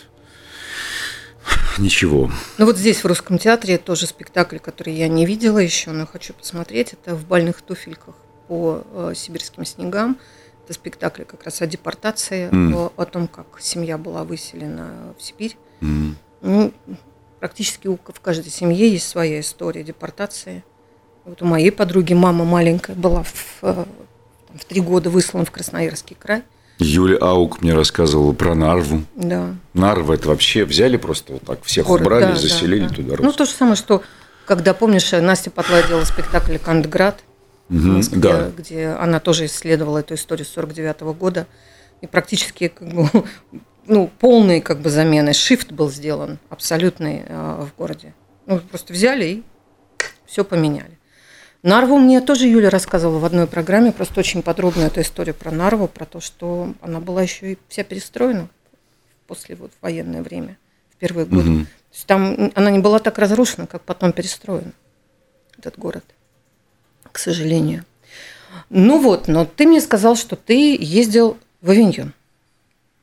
ничего. 1.79 2.31
Ну 2.59 2.67
вот 2.67 2.77
здесь, 2.77 3.03
в 3.03 3.07
Русском 3.07 3.39
театре, 3.39 3.79
тоже 3.79 4.07
спектакль, 4.07 4.59
который 4.59 4.95
я 4.95 5.09
не 5.09 5.27
видела 5.27 5.59
еще, 5.59 5.91
но 5.91 6.07
хочу 6.07 6.35
посмотреть. 6.35 6.93
Это 6.93 7.15
«В 7.15 7.27
бальных 7.27 7.63
туфельках 7.63 8.15
по 8.47 8.83
э, 8.93 9.13
сибирским 9.15 9.65
снегам». 9.65 10.19
Это 10.65 10.75
спектакль 10.75 11.25
как 11.25 11.45
раз 11.45 11.63
о 11.63 11.67
депортации, 11.67 12.51
mm. 12.51 12.75
о, 12.75 12.93
о 13.01 13.05
том, 13.07 13.27
как 13.27 13.59
семья 13.61 13.97
была 13.97 14.25
выселена 14.25 15.15
в 15.19 15.23
Сибирь. 15.23 15.57
Mm. 15.81 16.15
Ну, 16.43 16.73
практически 17.41 17.89
у, 17.89 17.97
в 17.97 18.21
каждой 18.21 18.51
семье 18.51 18.91
есть 18.91 19.09
своя 19.09 19.41
история 19.41 19.83
депортации. 19.83 20.65
Вот 21.25 21.41
у 21.43 21.47
моей 21.47 21.73
подруги 21.73 22.13
мама 22.13 22.45
маленькая 22.45 22.95
была 22.95 23.23
в, 23.23 23.59
э, 23.63 23.85
в 24.55 24.65
три 24.67 24.81
года 24.81 25.09
выслана 25.11 25.45
в 25.45 25.51
Красноярский 25.51 26.17
край– 26.19 26.43
Юля 26.79 27.19
Аук 27.21 27.61
мне 27.61 27.75
рассказывала 27.75 28.33
про 28.33 28.55
Нарву. 28.55 29.03
Да. 29.17 29.55
Нарва 29.75 30.15
это 30.15 30.29
вообще 30.29 30.65
взяли 30.65 30.97
просто 30.97 31.35
вот 31.35 31.43
так, 31.43 31.63
всех 31.65 31.87
Город, 31.87 32.03
убрали, 32.03 32.33
да, 32.33 32.37
заселили 32.37 32.83
да, 32.83 32.89
да. 32.89 32.95
туда. 32.95 33.17
Ну, 33.21 33.33
то 33.33 33.45
же 33.45 33.51
самое, 33.51 33.77
что, 33.77 34.03
когда, 34.45 34.75
помнишь, 34.75 35.11
Настя 35.13 35.51
Потла 35.51 35.83
делала 35.83 36.05
спектакль 36.05 36.57
«Кантград», 36.59 37.21
угу, 37.69 37.79
Москве, 37.79 38.21
да. 38.21 38.51
где 38.57 38.89
она 38.89 39.21
тоже 39.21 39.47
исследовала 39.47 39.99
эту 39.99 40.15
историю 40.15 40.47
с 40.47 40.51
49 40.51 40.97
-го 41.03 41.15
года. 41.15 41.47
и 42.01 42.07
практически 42.07 42.69
как 42.69 42.89
бы, 42.95 43.09
ну, 43.87 44.11
полной 44.21 44.61
как 44.61 44.81
бы 44.81 44.91
замены. 44.91 45.33
Шифт 45.33 45.73
был 45.73 45.91
сделан 45.91 46.39
абсолютный 46.49 47.25
э, 47.27 47.67
в 47.67 47.77
городе. 47.77 48.15
Ну, 48.47 48.61
просто 48.61 48.93
взяли 48.93 49.25
и 49.25 49.43
все 50.27 50.45
поменяли. 50.45 50.98
Нарву 51.63 51.99
мне 51.99 52.21
тоже 52.21 52.47
Юля 52.47 52.71
рассказывала 52.71 53.19
в 53.19 53.25
одной 53.25 53.47
программе, 53.47 53.91
просто 53.91 54.21
очень 54.21 54.43
подробно 54.43 54.83
эту 54.83 55.01
историю 55.01 55.35
про 55.35 55.51
Нарву, 55.51 55.89
про 55.89 56.05
то, 56.05 56.21
что 56.21 56.75
она 56.81 57.01
была 57.01 57.23
еще 57.23 57.53
и 57.53 57.59
вся 57.69 57.83
перестроена 57.83 58.49
после 59.27 59.57
вот 59.57 59.73
военное 59.81 60.23
время, 60.23 60.57
в 60.91 60.97
первые 60.97 61.27
годы. 61.27 61.51
Угу. 61.51 61.61
То 61.61 61.95
есть 61.95 62.07
там 62.07 62.53
она 62.55 62.71
не 62.71 62.79
была 62.79 63.01
так 63.01 63.19
разрушена, 63.19 63.67
как 63.67 63.83
потом 63.83 64.13
перестроена, 64.13 64.73
этот 65.59 65.79
город, 65.79 66.05
к 67.11 67.19
сожалению. 67.19 67.85
Ну 68.71 69.01
вот, 69.01 69.27
но 69.29 69.45
ты 69.45 69.67
мне 69.67 69.81
сказал, 69.81 70.17
что 70.17 70.37
ты 70.37 70.77
ездил 70.79 71.37
в 71.61 71.71
Авиньон. 71.71 72.13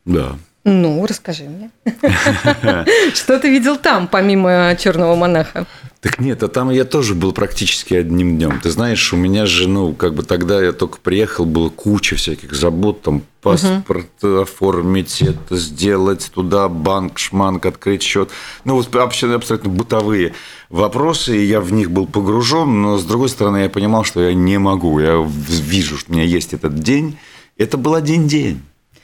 Да. 0.06 0.38
Ну, 0.64 1.06
расскажи 1.06 1.44
мне. 1.44 1.70
Что 3.14 3.40
ты 3.40 3.50
видел 3.50 3.78
там, 3.78 4.08
помимо 4.08 4.76
черного 4.80 5.16
монаха? 5.16 5.68
Так 6.06 6.20
нет, 6.20 6.44
а 6.44 6.48
там 6.50 6.70
я 6.70 6.86
тоже 6.86 7.16
был 7.16 7.32
практически 7.32 7.96
одним 7.96 8.38
днем. 8.38 8.60
Ты 8.62 8.70
знаешь, 8.70 9.12
у 9.12 9.18
меня 9.18 9.48
же, 9.48 9.68
ну, 9.68 9.92
как 9.92 10.14
бы 10.14 10.22
тогда 10.22 10.62
я 10.62 10.72
только 10.72 11.00
приехал, 11.00 11.46
было 11.46 11.70
куча 11.70 12.16
всяких 12.16 12.54
забот, 12.54 13.02
там 13.02 13.24
паспорт 13.42 14.06
угу. 14.22 14.42
оформить, 14.42 15.24
это 15.24 15.58
сделать, 15.58 16.30
туда 16.32 16.70
банк, 16.70 17.18
шманк, 17.18 17.66
открыть 17.66 18.04
счет. 18.04 18.30
Ну, 18.66 18.76
вот 18.76 18.94
вообще 18.94 19.34
абсолютно 19.34 19.72
бытовые 19.72 20.36
вопросы, 20.70 21.40
и 21.40 21.48
я 21.48 21.60
в 21.60 21.74
них 21.74 21.90
был 21.90 22.06
погружен, 22.06 22.84
но 22.84 23.00
с 23.00 23.04
другой 23.04 23.30
стороны 23.30 23.64
я 23.64 23.70
понимал, 23.72 24.04
что 24.04 24.22
я 24.22 24.36
не 24.36 24.60
могу. 24.60 25.00
Я 25.00 25.28
вижу, 25.28 25.98
что 25.98 26.12
у 26.12 26.14
меня 26.14 26.26
есть 26.26 26.54
этот 26.54 26.76
день. 26.82 27.18
Это 27.58 27.78
был 27.78 27.96
один 27.96 28.28
день. 28.28 28.62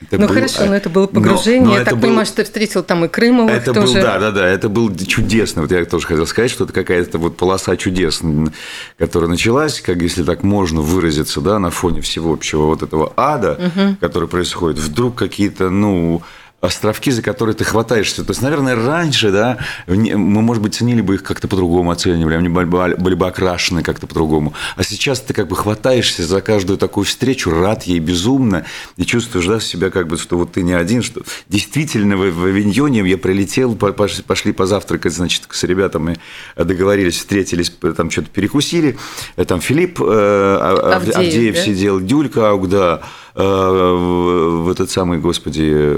Это 0.09 0.19
ну 0.19 0.27
был, 0.27 0.35
хорошо, 0.35 0.65
но 0.65 0.75
это 0.75 0.89
было 0.89 1.07
погружение. 1.07 1.61
Но, 1.61 1.71
но 1.71 1.77
я 1.77 1.85
так 1.85 1.95
был, 1.95 2.07
понимаю, 2.07 2.25
что 2.25 2.37
ты 2.37 2.43
встретил 2.43 2.83
там 2.83 3.05
и 3.05 3.07
Крымовых 3.07 3.51
это 3.51 3.73
тоже. 3.73 3.93
Был, 3.93 4.01
да, 4.01 4.19
да, 4.19 4.31
да, 4.31 4.47
это 4.47 4.67
был 4.67 4.93
чудесно. 4.95 5.61
Вот 5.61 5.71
я 5.71 5.85
тоже 5.85 6.07
хотел 6.07 6.25
сказать, 6.25 6.49
что 6.49 6.63
это 6.63 6.73
какая-то 6.73 7.19
вот 7.19 7.37
полоса 7.37 7.77
чудес, 7.77 8.21
которая 8.97 9.29
началась, 9.29 9.79
как 9.79 10.01
если 10.01 10.23
так 10.23 10.43
можно 10.43 10.81
выразиться, 10.81 11.39
да, 11.39 11.59
на 11.59 11.69
фоне 11.69 12.01
всего 12.01 12.33
общего 12.33 12.65
вот 12.65 12.81
этого 12.81 13.13
ада, 13.15 13.53
угу. 13.53 13.95
который 13.99 14.27
происходит. 14.27 14.79
Вдруг 14.79 15.15
какие-то, 15.15 15.69
ну, 15.69 16.23
островки, 16.61 17.09
за 17.09 17.23
которые 17.23 17.55
ты 17.55 17.63
хватаешься. 17.63 18.23
То 18.23 18.31
есть, 18.31 18.41
наверное, 18.41 18.75
раньше, 18.75 19.31
да, 19.31 19.57
мы, 19.87 20.15
может 20.15 20.61
быть, 20.61 20.75
ценили 20.75 21.01
бы 21.01 21.15
их 21.15 21.23
как-то 21.23 21.47
по-другому, 21.47 21.89
оценивали, 21.89 22.35
они 22.35 22.49
были 22.49 23.15
бы 23.15 23.27
окрашены 23.27 23.81
как-то 23.81 24.05
по-другому. 24.05 24.53
А 24.75 24.83
сейчас 24.83 25.19
ты 25.21 25.33
как 25.33 25.47
бы 25.47 25.55
хватаешься 25.55 26.23
за 26.23 26.39
каждую 26.41 26.77
такую 26.77 27.05
встречу, 27.05 27.49
рад 27.49 27.83
ей 27.83 27.99
безумно, 27.99 28.65
и 28.95 29.05
чувствуешь, 29.05 29.47
да, 29.47 29.59
себя 29.59 29.89
как 29.89 30.07
бы, 30.07 30.17
что 30.17 30.37
вот 30.37 30.51
ты 30.51 30.61
не 30.61 30.73
один, 30.73 31.01
что 31.01 31.23
действительно 31.49 32.15
в, 32.15 32.31
в 32.31 32.45
Авиньоне 32.45 33.01
я 33.09 33.17
прилетел, 33.17 33.75
пошли 33.75 34.53
позавтракать, 34.53 35.13
значит, 35.13 35.43
с 35.49 35.63
ребятами 35.63 36.17
договорились, 36.55 37.17
встретились, 37.17 37.73
там 37.97 38.11
что-то 38.11 38.29
перекусили, 38.29 38.99
там 39.47 39.61
Филипп 39.61 39.99
э, 39.99 40.57
Авдеев, 40.61 41.15
Авдеев 41.15 41.55
да? 41.55 41.61
сидел, 41.61 41.99
Дюлька 41.99 42.49
Аугда, 42.51 43.01
Э, 43.01 43.05
в 43.33 44.69
этот 44.71 44.91
самый, 44.91 45.19
господи, 45.19 45.97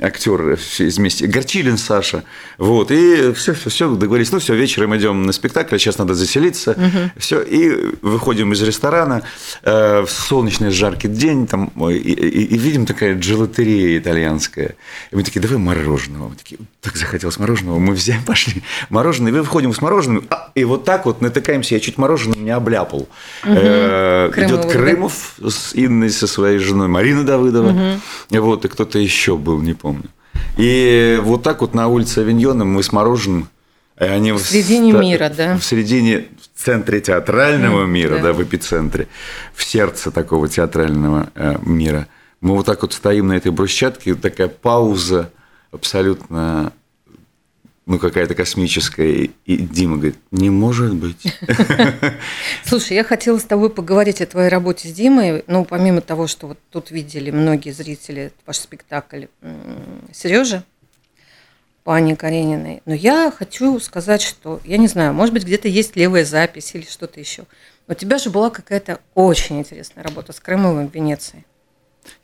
актер 0.00 0.58
вместе, 0.78 1.26
Горчилин 1.26 1.76
Саша, 1.78 2.24
вот, 2.58 2.90
и 2.90 3.32
все, 3.32 3.54
все, 3.54 3.70
все, 3.70 3.94
договорились, 3.94 4.32
ну 4.32 4.38
все, 4.38 4.54
вечером 4.54 4.96
идем 4.96 5.24
на 5.24 5.32
спектакль, 5.32 5.74
а 5.74 5.78
сейчас 5.78 5.98
надо 5.98 6.14
заселиться, 6.14 6.72
угу. 6.72 7.10
все, 7.16 7.42
и 7.42 7.96
выходим 8.02 8.52
из 8.52 8.62
ресторана 8.62 9.22
э, 9.62 10.02
в 10.02 10.10
солнечный 10.10 10.70
жаркий 10.70 11.08
день, 11.08 11.46
там, 11.46 11.66
и, 11.88 11.94
и, 11.94 12.54
и 12.54 12.58
видим 12.58 12.86
такая 12.86 13.18
джелатерея 13.18 13.98
итальянская, 13.98 14.76
и 15.10 15.16
мы 15.16 15.24
такие, 15.24 15.40
давай 15.40 15.58
мороженого, 15.58 16.28
мы 16.28 16.36
такие, 16.36 16.60
так 16.80 16.96
захотелось 16.96 17.38
мороженого, 17.38 17.78
мы 17.78 17.94
взяли, 17.94 18.20
пошли 18.26 18.62
мороженое, 18.90 19.32
и 19.32 19.34
мы 19.34 19.42
выходим 19.42 19.74
с 19.74 19.80
мороженым, 19.80 20.24
а, 20.30 20.50
и 20.54 20.64
вот 20.64 20.84
так 20.84 21.06
вот 21.06 21.20
натыкаемся, 21.20 21.74
я 21.74 21.80
чуть 21.80 21.98
мороженое 21.98 22.38
не 22.38 22.50
обляпал. 22.50 23.08
Угу. 23.44 23.54
Э, 23.56 24.30
идет 24.36 24.70
Крымов 24.70 25.34
с 25.42 25.72
Инной, 25.74 26.10
со 26.10 26.27
своей 26.28 26.58
женой 26.58 26.88
Марина 26.88 27.24
Давыдова, 27.24 27.70
угу. 27.70 28.40
вот, 28.40 28.64
и 28.64 28.68
кто-то 28.68 28.98
еще 28.98 29.36
был, 29.36 29.60
не 29.60 29.74
помню. 29.74 30.08
И 30.56 31.18
вот 31.22 31.42
так 31.42 31.60
вот 31.60 31.74
на 31.74 31.88
улице 31.88 32.18
Авиньона 32.18 32.64
мы 32.64 32.82
с 32.82 32.92
мороженым 32.92 33.48
они 33.98 34.30
в 34.32 34.38
середине 34.38 34.94
в, 34.94 35.00
мира, 35.00 35.32
да? 35.36 35.56
В 35.56 35.64
середине, 35.64 36.26
в 36.54 36.64
центре 36.64 37.00
театрального 37.00 37.84
мира, 37.84 38.16
да. 38.16 38.22
да, 38.22 38.32
в 38.32 38.42
эпицентре, 38.42 39.08
в 39.54 39.64
сердце 39.64 40.12
такого 40.12 40.48
театрального 40.48 41.30
э, 41.34 41.56
мира. 41.62 42.06
Мы 42.40 42.54
вот 42.54 42.66
так 42.66 42.82
вот 42.82 42.92
стоим 42.92 43.28
на 43.28 43.32
этой 43.32 43.50
брусчатке, 43.50 44.14
такая 44.14 44.46
пауза 44.46 45.32
абсолютно 45.72 46.72
ну, 47.88 47.98
какая-то 47.98 48.34
космическая. 48.34 49.30
И 49.46 49.56
Дима 49.56 49.96
говорит, 49.96 50.16
не 50.30 50.50
может 50.50 50.94
быть. 50.94 51.34
Слушай, 52.64 52.96
я 52.96 53.02
хотела 53.02 53.38
с 53.38 53.44
тобой 53.44 53.70
поговорить 53.70 54.20
о 54.20 54.26
твоей 54.26 54.50
работе 54.50 54.88
с 54.88 54.92
Димой. 54.92 55.42
Ну, 55.46 55.64
помимо 55.64 56.02
того, 56.02 56.26
что 56.26 56.48
вот 56.48 56.58
тут 56.70 56.90
видели 56.90 57.30
многие 57.30 57.70
зрители 57.70 58.30
ваш 58.44 58.58
спектакль 58.58 59.24
Сережа, 60.12 60.64
Пани 61.82 62.14
Карениной. 62.14 62.82
Но 62.84 62.92
я 62.92 63.32
хочу 63.34 63.80
сказать, 63.80 64.20
что, 64.20 64.60
я 64.64 64.76
не 64.76 64.86
знаю, 64.86 65.14
может 65.14 65.32
быть, 65.32 65.44
где-то 65.44 65.68
есть 65.68 65.96
левая 65.96 66.26
запись 66.26 66.74
или 66.74 66.84
что-то 66.84 67.18
еще. 67.18 67.44
У 67.88 67.94
тебя 67.94 68.18
же 68.18 68.28
была 68.28 68.50
какая-то 68.50 69.00
очень 69.14 69.60
интересная 69.60 70.04
работа 70.04 70.34
с 70.34 70.40
Крымовым 70.40 70.90
в 70.90 70.94
Венеции. 70.94 71.46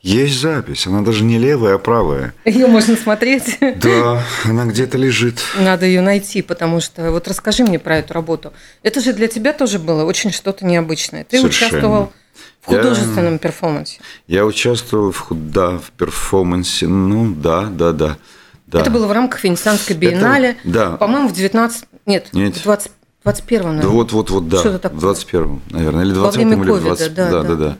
Есть 0.04 0.38
запись, 0.38 0.86
она 0.86 1.00
даже 1.00 1.24
не 1.24 1.38
левая, 1.38 1.76
а 1.76 1.78
правая. 1.78 2.34
Ее 2.44 2.66
можно 2.66 2.94
смотреть? 2.94 3.58
Да, 3.60 4.22
она 4.44 4.66
где-то 4.66 4.98
лежит. 4.98 5.40
Надо 5.58 5.86
ее 5.86 6.02
найти, 6.02 6.42
потому 6.42 6.80
что 6.80 7.10
вот 7.10 7.26
расскажи 7.26 7.64
мне 7.64 7.78
про 7.78 7.98
эту 7.98 8.12
работу. 8.12 8.52
Это 8.82 9.00
же 9.00 9.14
для 9.14 9.28
тебя 9.28 9.54
тоже 9.54 9.78
было 9.78 10.04
очень 10.04 10.30
что-то 10.30 10.66
необычное. 10.66 11.24
Ты 11.24 11.38
Совершенно. 11.38 11.68
участвовал 11.68 12.12
в 12.60 12.66
художественном 12.66 13.34
я, 13.34 13.38
перформансе. 13.38 14.00
Я 14.26 14.44
участвовал 14.44 15.12
в, 15.12 15.26
да, 15.30 15.78
в 15.78 15.90
перформансе, 15.92 16.86
ну 16.86 17.34
да, 17.34 17.64
да, 17.70 17.92
да. 17.92 18.18
да. 18.66 18.80
Это 18.80 18.90
было 18.90 19.06
в 19.06 19.12
рамках 19.12 19.42
Венецианской 19.42 19.96
биеннале. 19.96 20.50
Это, 20.50 20.58
да. 20.64 20.96
По-моему, 20.96 21.28
в 21.28 21.32
19... 21.32 21.84
Нет, 22.04 22.28
Нет. 22.34 22.56
в 22.56 22.62
20 22.62 22.90
21 23.24 23.62
наверное. 23.62 23.82
Да 23.82 23.88
вот, 23.88 24.12
вот, 24.12 24.30
вот, 24.30 24.48
да. 24.48 24.58
Что-то 24.60 24.78
такое. 24.78 25.00
21 25.00 25.62
наверное, 25.70 26.04
или 26.04 26.12
20 26.12 26.40
или 26.40 26.54
20 26.54 27.14
да, 27.14 27.30
да, 27.30 27.42
да, 27.42 27.54
да. 27.54 27.76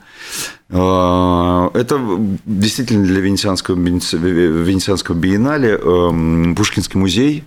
А, 0.69 1.71
это 1.73 1.99
действительно 2.45 3.05
для 3.05 3.21
Венецианского, 3.21 3.75
Венецианского 3.75 5.15
биеннале 5.15 5.77
эм, 5.77 6.55
Пушкинский 6.55 6.99
музей, 6.99 7.43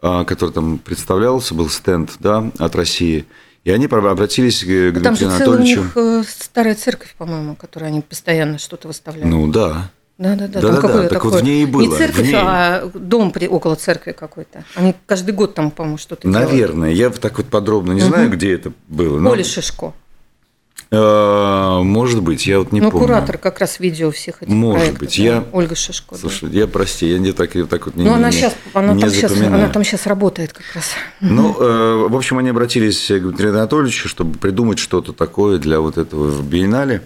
а, 0.00 0.24
который 0.24 0.50
там 0.50 0.78
представлялся, 0.78 1.54
был 1.54 1.70
стенд 1.70 2.10
да, 2.18 2.50
от 2.58 2.74
России. 2.74 3.24
И 3.62 3.70
они 3.70 3.86
обратились 3.86 4.64
к 4.64 4.66
Дмитрию 4.66 5.04
Там 5.04 5.16
же 5.16 5.26
Анатольевичу. 5.26 5.80
у 5.80 5.84
них 5.84 5.92
э, 5.96 6.24
старая 6.26 6.74
церковь, 6.74 7.14
по-моему, 7.16 7.54
которую 7.54 7.88
они 7.88 8.00
постоянно 8.00 8.58
что-то 8.58 8.88
выставляют. 8.88 9.30
Ну 9.30 9.46
да. 9.46 9.92
Да, 10.18 10.36
да, 10.36 10.46
да. 10.46 10.60
Да, 10.60 10.80
да, 10.80 10.88
да. 10.88 11.08
Так 11.08 11.24
вот 11.24 11.40
в 11.40 11.44
ней 11.44 11.62
и 11.62 11.66
было. 11.66 11.82
Не 11.82 11.96
церковь, 11.96 12.26
ней... 12.26 12.34
а 12.36 12.90
дом 12.94 13.30
при, 13.30 13.48
около 13.48 13.76
церкви 13.76 14.12
какой-то. 14.12 14.64
Они 14.74 14.94
каждый 15.06 15.32
год 15.32 15.54
там, 15.54 15.70
по-моему, 15.70 15.98
что-то 15.98 16.28
Наверное. 16.28 16.94
Делают. 16.94 17.16
Я 17.16 17.20
так 17.20 17.38
вот 17.38 17.46
подробно 17.46 17.92
не 17.92 18.02
угу. 18.02 18.08
знаю, 18.08 18.30
где 18.30 18.52
это 18.52 18.72
было. 18.88 19.18
Но... 19.18 19.30
Оля 19.30 19.44
Шишко. 19.44 19.94
А, 20.94 21.82
может 21.82 22.22
быть, 22.22 22.46
я 22.46 22.58
вот 22.58 22.70
не 22.70 22.82
ну, 22.82 22.90
помню. 22.90 23.06
куратор 23.06 23.38
как 23.38 23.60
раз 23.60 23.80
видео 23.80 24.10
всех 24.10 24.42
этих 24.42 24.52
Может 24.52 24.80
проектов, 24.80 25.00
быть, 25.00 25.16
да? 25.16 25.22
я... 25.22 25.44
Ольга 25.52 25.74
Шишко. 25.74 26.16
Слушай, 26.16 26.50
да. 26.50 26.58
я 26.58 26.66
прости, 26.66 27.06
я 27.08 27.18
не 27.18 27.32
так, 27.32 27.54
я 27.54 27.64
так 27.64 27.86
вот 27.86 27.96
не 27.96 28.04
Ну, 28.04 28.12
она, 28.12 28.28
не, 28.28 28.36
сейчас, 28.36 28.54
она, 28.74 28.92
не 28.92 29.00
там 29.00 29.10
сейчас, 29.10 29.32
она 29.40 29.68
там 29.70 29.84
сейчас 29.84 30.06
работает 30.06 30.52
как 30.52 30.66
раз. 30.74 30.84
Ну, 31.22 31.56
э, 31.58 32.08
в 32.08 32.14
общем, 32.14 32.36
они 32.36 32.50
обратились 32.50 33.06
к 33.06 33.20
Дмитрию 33.20 33.52
Анатольевичу, 33.54 34.06
чтобы 34.06 34.38
придумать 34.38 34.78
что-то 34.78 35.14
такое 35.14 35.56
для 35.56 35.80
вот 35.80 35.96
этого 35.96 36.26
в 36.26 36.46
биеннале. 36.46 37.02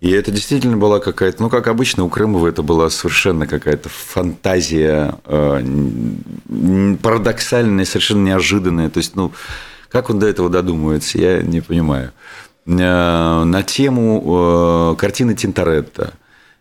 И 0.00 0.10
это 0.10 0.30
действительно 0.30 0.76
была 0.76 1.00
какая-то, 1.00 1.42
ну, 1.42 1.48
как 1.48 1.68
обычно, 1.68 2.04
у 2.04 2.10
Крымова 2.10 2.48
это 2.48 2.62
была 2.62 2.90
совершенно 2.90 3.46
какая-то 3.46 3.88
фантазия 3.88 5.14
э, 5.24 6.96
парадоксальная, 7.02 7.86
совершенно 7.86 8.26
неожиданная. 8.26 8.90
То 8.90 8.98
есть, 8.98 9.16
ну, 9.16 9.32
как 9.88 10.10
он 10.10 10.18
до 10.18 10.26
этого 10.26 10.50
додумывается, 10.50 11.18
я 11.18 11.40
не 11.40 11.62
понимаю. 11.62 12.12
Э, 12.66 13.44
на 13.44 13.62
тему 13.62 14.92
э, 14.92 15.00
картины 15.00 15.34
Тинторетто, 15.34 16.14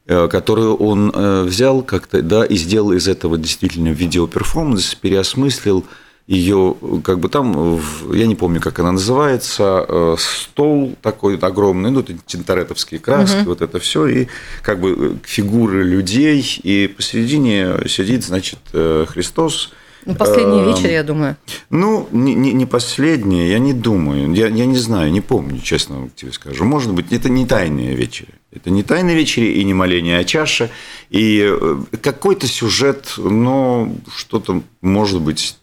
э, 0.08 0.28
которую 0.28 0.76
он 0.76 1.12
взял 1.46 1.82
как-то, 1.82 2.22
да, 2.22 2.46
и 2.46 2.56
сделал 2.56 2.94
из 2.94 3.08
этого 3.08 3.38
действительно 3.38 3.90
видеоперформанс, 3.90 4.96
переосмыслил 4.96 5.86
ее, 6.28 6.76
как 7.04 7.20
бы 7.20 7.30
там, 7.30 7.80
я 8.12 8.26
не 8.26 8.36
помню, 8.36 8.60
как 8.60 8.80
она 8.80 8.94
называется, 8.94 10.16
стол 10.18 10.96
такой 11.02 11.38
огромный, 11.38 11.92
ну, 11.92 12.02
тинторетовские 12.02 13.00
краски, 13.00 13.42
угу. 13.42 13.50
вот 13.50 13.62
это 13.62 13.80
все, 13.80 14.08
и 14.08 14.28
как 14.64 14.80
бы 14.80 15.18
фигуры 15.24 15.84
людей, 15.84 16.60
и 16.64 16.88
посередине 16.88 17.88
сидит, 17.88 18.24
значит, 18.24 18.60
Христос, 18.72 19.72
ну, 20.06 20.14
последний 20.14 20.60
эм, 20.60 20.68
вечер, 20.68 20.92
я 20.92 21.04
думаю. 21.04 21.36
Ну, 21.72 22.08
не, 22.12 22.36
не, 22.36 22.54
не 22.54 22.68
последний, 22.68 23.50
я 23.50 23.58
не 23.58 23.74
думаю. 23.74 24.32
Я, 24.34 24.48
я 24.48 24.66
не 24.68 24.78
знаю, 24.78 25.12
не 25.12 25.22
помню, 25.22 25.60
честно 25.62 26.10
тебе 26.16 26.32
скажу. 26.32 26.64
Может 26.64 26.94
быть, 26.94 27.12
это 27.12 27.28
не 27.28 27.48
тайные 27.48 27.96
вечери. 27.96 28.30
Это 28.56 28.70
не 28.70 28.84
«Тайна 28.84 29.14
вечери» 29.14 29.48
и 29.48 29.64
не 29.66 29.74
«Моление 29.74 30.20
о 30.20 30.24
чаше». 30.24 30.70
И 31.10 31.44
э, 31.44 31.78
какой-то 32.02 32.48
сюжет, 32.48 33.16
но 33.18 33.94
что-то, 34.16 34.62
может 34.82 35.22
быть, 35.22 35.58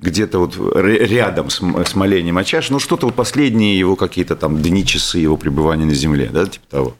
где-то 0.00 0.38
вот 0.38 0.56
рядом 0.74 1.50
с, 1.50 1.60
с 1.60 1.94
молением 1.94 2.38
о 2.38 2.44
ну 2.70 2.78
что-то 2.78 3.06
вот 3.06 3.14
последние 3.14 3.78
его 3.78 3.96
какие-то 3.96 4.36
там 4.36 4.60
дни, 4.62 4.84
часы 4.84 5.18
его 5.18 5.36
пребывания 5.36 5.84
на 5.84 5.94
земле, 5.94 6.30
да, 6.32 6.46
типа 6.46 6.66
того. 6.68 6.96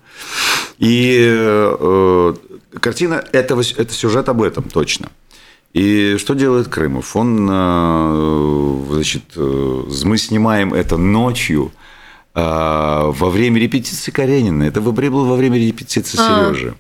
И 0.79 1.19
э, 1.27 2.35
картина 2.81 3.25
этого, 3.33 3.63
это 3.77 3.93
сюжет 3.93 4.29
об 4.29 4.43
этом 4.43 4.65
точно. 4.65 5.11
И 5.73 6.17
что 6.19 6.35
делает 6.35 6.69
Крымов? 6.69 7.15
Он, 7.17 7.49
э, 7.51 8.85
значит, 8.91 9.25
э, 9.37 9.83
мы 10.05 10.19
снимаем 10.19 10.75
это 10.75 10.97
ночью, 10.97 11.73
во 12.33 13.31
время 13.31 13.61
репетиции 13.61 14.11
Каренина. 14.11 14.63
Это 14.63 14.81
было 14.81 15.25
во 15.25 15.35
время 15.35 15.59
репетиции 15.59 16.17
а, 16.21 16.53
Сережи. 16.53 16.75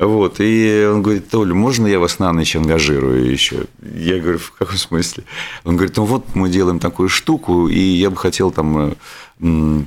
Вот. 0.00 0.36
И 0.40 0.88
он 0.92 1.02
говорит, 1.02 1.30
Толя, 1.30 1.54
можно 1.54 1.86
я 1.86 2.00
вас 2.00 2.18
на 2.18 2.32
ночь 2.32 2.56
ангажирую 2.56 3.30
еще? 3.30 3.66
Я 3.94 4.18
говорю, 4.18 4.38
в 4.38 4.52
каком 4.52 4.76
смысле? 4.76 5.24
Он 5.64 5.76
говорит, 5.76 5.96
ну 5.96 6.04
вот 6.04 6.34
мы 6.34 6.48
делаем 6.48 6.80
такую 6.80 7.08
штуку, 7.08 7.68
и 7.68 7.78
я 7.78 8.10
бы 8.10 8.16
хотел 8.16 8.50
там... 8.50 8.96
Э, 9.40 9.82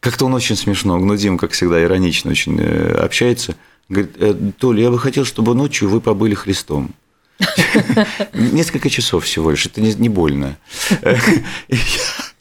как-то 0.00 0.26
он 0.26 0.34
очень 0.34 0.56
смешно, 0.56 0.98
ну, 0.98 1.16
Дима, 1.16 1.38
как 1.38 1.52
всегда, 1.52 1.80
иронично 1.80 2.32
очень 2.32 2.58
э, 2.60 2.92
общается. 2.94 3.54
Говорит, 3.88 4.16
«Э, 4.18 4.34
Толя, 4.58 4.82
я 4.82 4.90
бы 4.90 4.98
хотел, 4.98 5.24
чтобы 5.24 5.54
ночью 5.54 5.88
вы 5.88 6.00
побыли 6.00 6.34
Христом. 6.34 6.90
Несколько 8.32 8.90
часов 8.90 9.24
всего 9.24 9.52
лишь, 9.52 9.66
это 9.66 9.80
не 9.80 10.08
больно. 10.08 10.56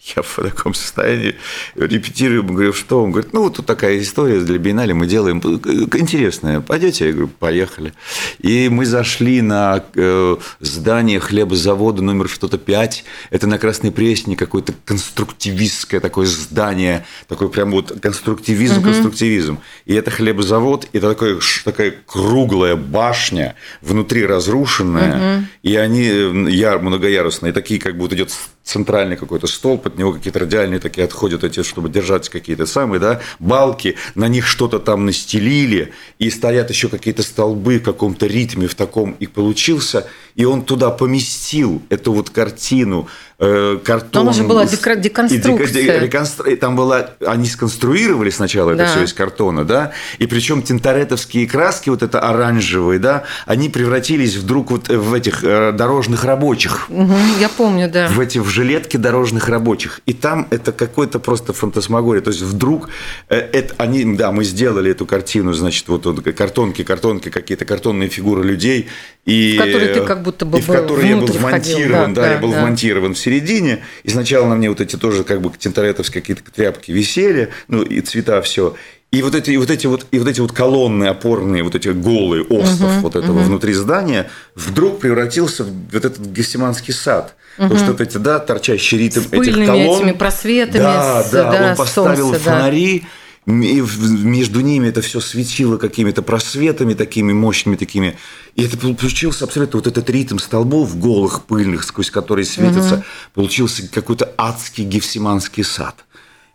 я 0.04 0.24
в 0.24 0.36
таком 0.36 0.74
состоянии 0.74 1.36
репетирую, 1.76 2.44
говорю, 2.44 2.74
что? 2.74 3.04
Он 3.04 3.12
говорит, 3.12 3.34
ну, 3.34 3.44
вот 3.44 3.58
тут 3.58 3.68
такая 3.68 4.00
история 4.00 4.40
для 4.40 4.58
биеннале, 4.58 4.94
мы 4.94 5.06
делаем, 5.06 5.38
интересная, 5.40 6.60
пойдете? 6.60 7.06
Я 7.06 7.12
говорю, 7.12 7.28
поехали. 7.28 7.94
И 8.40 8.68
мы 8.70 8.86
зашли 8.86 9.42
на 9.42 9.84
э, 9.96 10.36
здание 10.60 11.20
хлебозавода 11.20 12.02
номер 12.02 12.30
что-то 12.30 12.58
5, 12.58 13.04
это 13.30 13.48
на 13.48 13.60
Красной 13.60 13.92
Пресне 13.92 14.36
какое-то 14.36 14.74
конструктивистское 14.86 16.00
такое 16.00 16.26
здание, 16.26 17.06
такой 17.28 17.50
прям 17.50 17.72
вот 17.72 18.00
конструктивизм, 18.02 18.78
угу. 18.78 18.86
конструктивизм. 18.86 19.60
И 19.86 19.94
это 19.94 20.10
хлебозавод, 20.10 20.88
это 20.94 21.10
такое, 21.10 21.40
такая 21.64 21.94
круглая 22.08 22.76
башня, 22.76 23.56
внутри 23.82 24.26
разрушенная, 24.26 25.38
угу. 25.38 25.46
и 25.62 25.76
они 25.76 26.08
э, 26.08 26.50
яр, 26.50 26.80
многоярусные, 26.80 27.54
такие 27.54 27.80
как 27.80 27.98
будто 27.98 28.16
идет 28.16 28.32
центральный 28.71 29.17
какой-то 29.17 29.47
столб, 29.47 29.88
от 29.88 29.97
него 29.97 30.13
какие-то 30.13 30.39
радиальные 30.39 30.79
такие 30.79 31.03
отходят 31.03 31.43
эти, 31.43 31.62
чтобы 31.62 31.89
держать 31.89 32.29
какие-то 32.29 32.65
самые, 32.65 32.99
да, 32.99 33.19
балки, 33.39 33.97
на 34.15 34.27
них 34.29 34.47
что-то 34.47 34.79
там 34.79 35.05
настелили, 35.05 35.91
и 36.19 36.29
стоят 36.29 36.69
еще 36.69 36.88
какие-то 36.88 37.21
столбы 37.21 37.79
в 37.79 37.84
каком-то 37.84 38.27
ритме 38.27 38.67
в 38.67 38.75
таком, 38.75 39.12
и 39.19 39.27
получился, 39.27 40.07
и 40.36 40.45
он 40.45 40.63
туда 40.63 40.89
поместил 40.89 41.81
эту 41.89 42.13
вот 42.13 42.29
картину, 42.29 43.07
картон. 43.41 44.10
Там 44.12 44.27
уже 44.27 44.43
была 44.43 44.65
деконструкция. 44.65 45.99
Реконстру... 45.99 46.56
Там 46.58 46.75
была, 46.75 47.10
они 47.25 47.47
сконструировали 47.47 48.30
сначала 48.30 48.75
да. 48.75 48.84
это 48.84 48.91
все 48.91 49.04
из 49.04 49.13
картона, 49.13 49.65
да, 49.65 49.93
и 50.19 50.27
причем 50.27 50.62
тинторетовские 50.62 51.47
краски, 51.47 51.89
вот 51.89 52.04
это 52.04 52.19
оранжевые, 52.19 52.99
да, 52.99 53.23
они 53.47 53.69
превратились 53.69 54.36
вдруг 54.36 54.69
вот 54.69 54.89
в 54.89 55.13
этих 55.13 55.43
э, 55.43 55.71
дорожных 55.71 56.23
рабочих. 56.23 56.86
Угу, 56.89 57.15
я 57.39 57.49
помню, 57.49 57.89
да. 57.89 58.08
В 58.10 58.19
эти 58.19 58.38
в 58.38 58.47
жилетке 58.47 58.97
дорожных 58.97 59.49
рабочих. 59.49 60.01
И 60.06 60.13
там 60.13 60.47
это 60.51 60.71
какой-то 60.71 61.19
просто 61.19 61.54
фантасмагория. 61.54 62.21
То 62.21 62.30
есть 62.30 62.41
вдруг 62.41 62.89
э, 63.30 63.38
это, 63.38 63.73
они, 63.77 64.15
да, 64.15 64.32
мы 64.32 64.43
сделали 64.43 64.91
эту 64.91 65.06
картину, 65.06 65.54
значит, 65.54 65.88
вот, 65.88 66.06
вот 66.06 66.21
картонки, 66.21 66.84
картонки, 66.84 67.30
какие-то 67.30 67.65
картонные 67.65 68.10
фигуры 68.10 68.43
людей. 68.43 68.88
И, 69.25 69.56
в 69.56 69.63
которые 69.63 69.93
ты 69.93 70.01
как 70.01 70.23
будто 70.23 70.45
бы 70.45 70.58
и 70.58 70.62
в 70.62 70.67
которые 70.67 71.10
я 71.10 71.17
был 71.17 71.27
вмонтирован, 71.27 72.13
да, 72.13 72.21
да, 72.21 72.27
да, 72.27 72.34
я 72.34 72.39
был 72.39 72.51
да. 72.51 72.62
вмонтирован 72.62 73.13
в 73.13 73.19
середине. 73.32 73.84
И 74.04 74.10
сначала 74.10 74.48
на 74.48 74.56
мне 74.56 74.70
вот 74.70 74.82
эти 74.82 74.96
тоже 74.96 75.24
как 75.24 75.41
бы 75.41 75.52
тинторетовские 75.58 76.22
какие-то 76.22 76.52
тряпки 76.52 76.91
висели, 76.91 77.50
ну 77.67 77.82
и 77.82 78.02
цвета 78.02 78.41
все. 78.41 78.76
И 79.12 79.22
вот 79.24 79.36
эти, 79.36 79.52
и 79.52 79.58
вот 79.58 79.70
эти 79.70 79.88
вот, 79.88 80.06
и 80.12 80.20
вот 80.20 80.28
эти 80.28 80.39
вот 80.39 80.54
колонны 80.54 81.06
опорные, 81.06 81.63
вот 81.63 81.76
эти 81.76 81.89
голые 81.89 82.44
остров 82.44 82.98
угу, 82.98 83.02
вот 83.02 83.15
этого 83.17 83.39
угу. 83.39 83.46
внутри 83.46 83.74
здания 83.74 84.30
вдруг 84.56 85.00
превратился 85.00 85.65
в 85.65 85.70
вот 85.91 86.06
этот 86.06 86.20
гессиманский 86.20 86.94
сад. 86.94 87.36
Угу. 87.58 87.63
Потому 87.63 87.80
что 87.80 87.91
вот 87.91 88.02
эти, 88.02 88.17
да, 88.17 88.39
торчащие 88.39 89.02
ритм 89.02 89.22
с 89.22 89.34
этих 89.34 89.65
колонн. 89.65 90.00
этими 90.00 90.12
просветами. 90.13 90.84
Да, 90.84 91.24
с, 91.24 91.32
да, 91.32 91.52
да, 91.52 91.70
он 91.72 91.76
поставил 91.76 92.30
солнце, 92.30 92.39
фонари, 92.39 93.00
да. 93.00 93.08
И 93.47 93.84
между 94.23 94.62
ними 94.62 94.88
это 94.88 95.01
все 95.01 95.19
светило 95.19 95.77
какими-то 95.77 96.21
просветами 96.21 96.93
такими 96.93 97.34
мощными 97.34 97.75
такими. 97.75 98.17
И 98.56 98.63
это 98.63 98.77
получился 98.77 99.45
абсолютно 99.45 99.80
вот 99.80 99.88
этот 99.88 100.10
ритм 100.10 100.38
столбов 100.38 100.99
голых, 100.99 101.45
пыльных, 101.45 101.84
сквозь 101.84 102.12
которые 102.12 102.45
светятся, 102.45 102.95
угу. 102.95 103.04
получился 103.34 103.88
какой-то 103.88 104.32
адский 104.38 104.84
гефсиманский 104.84 105.63
сад. 105.63 106.06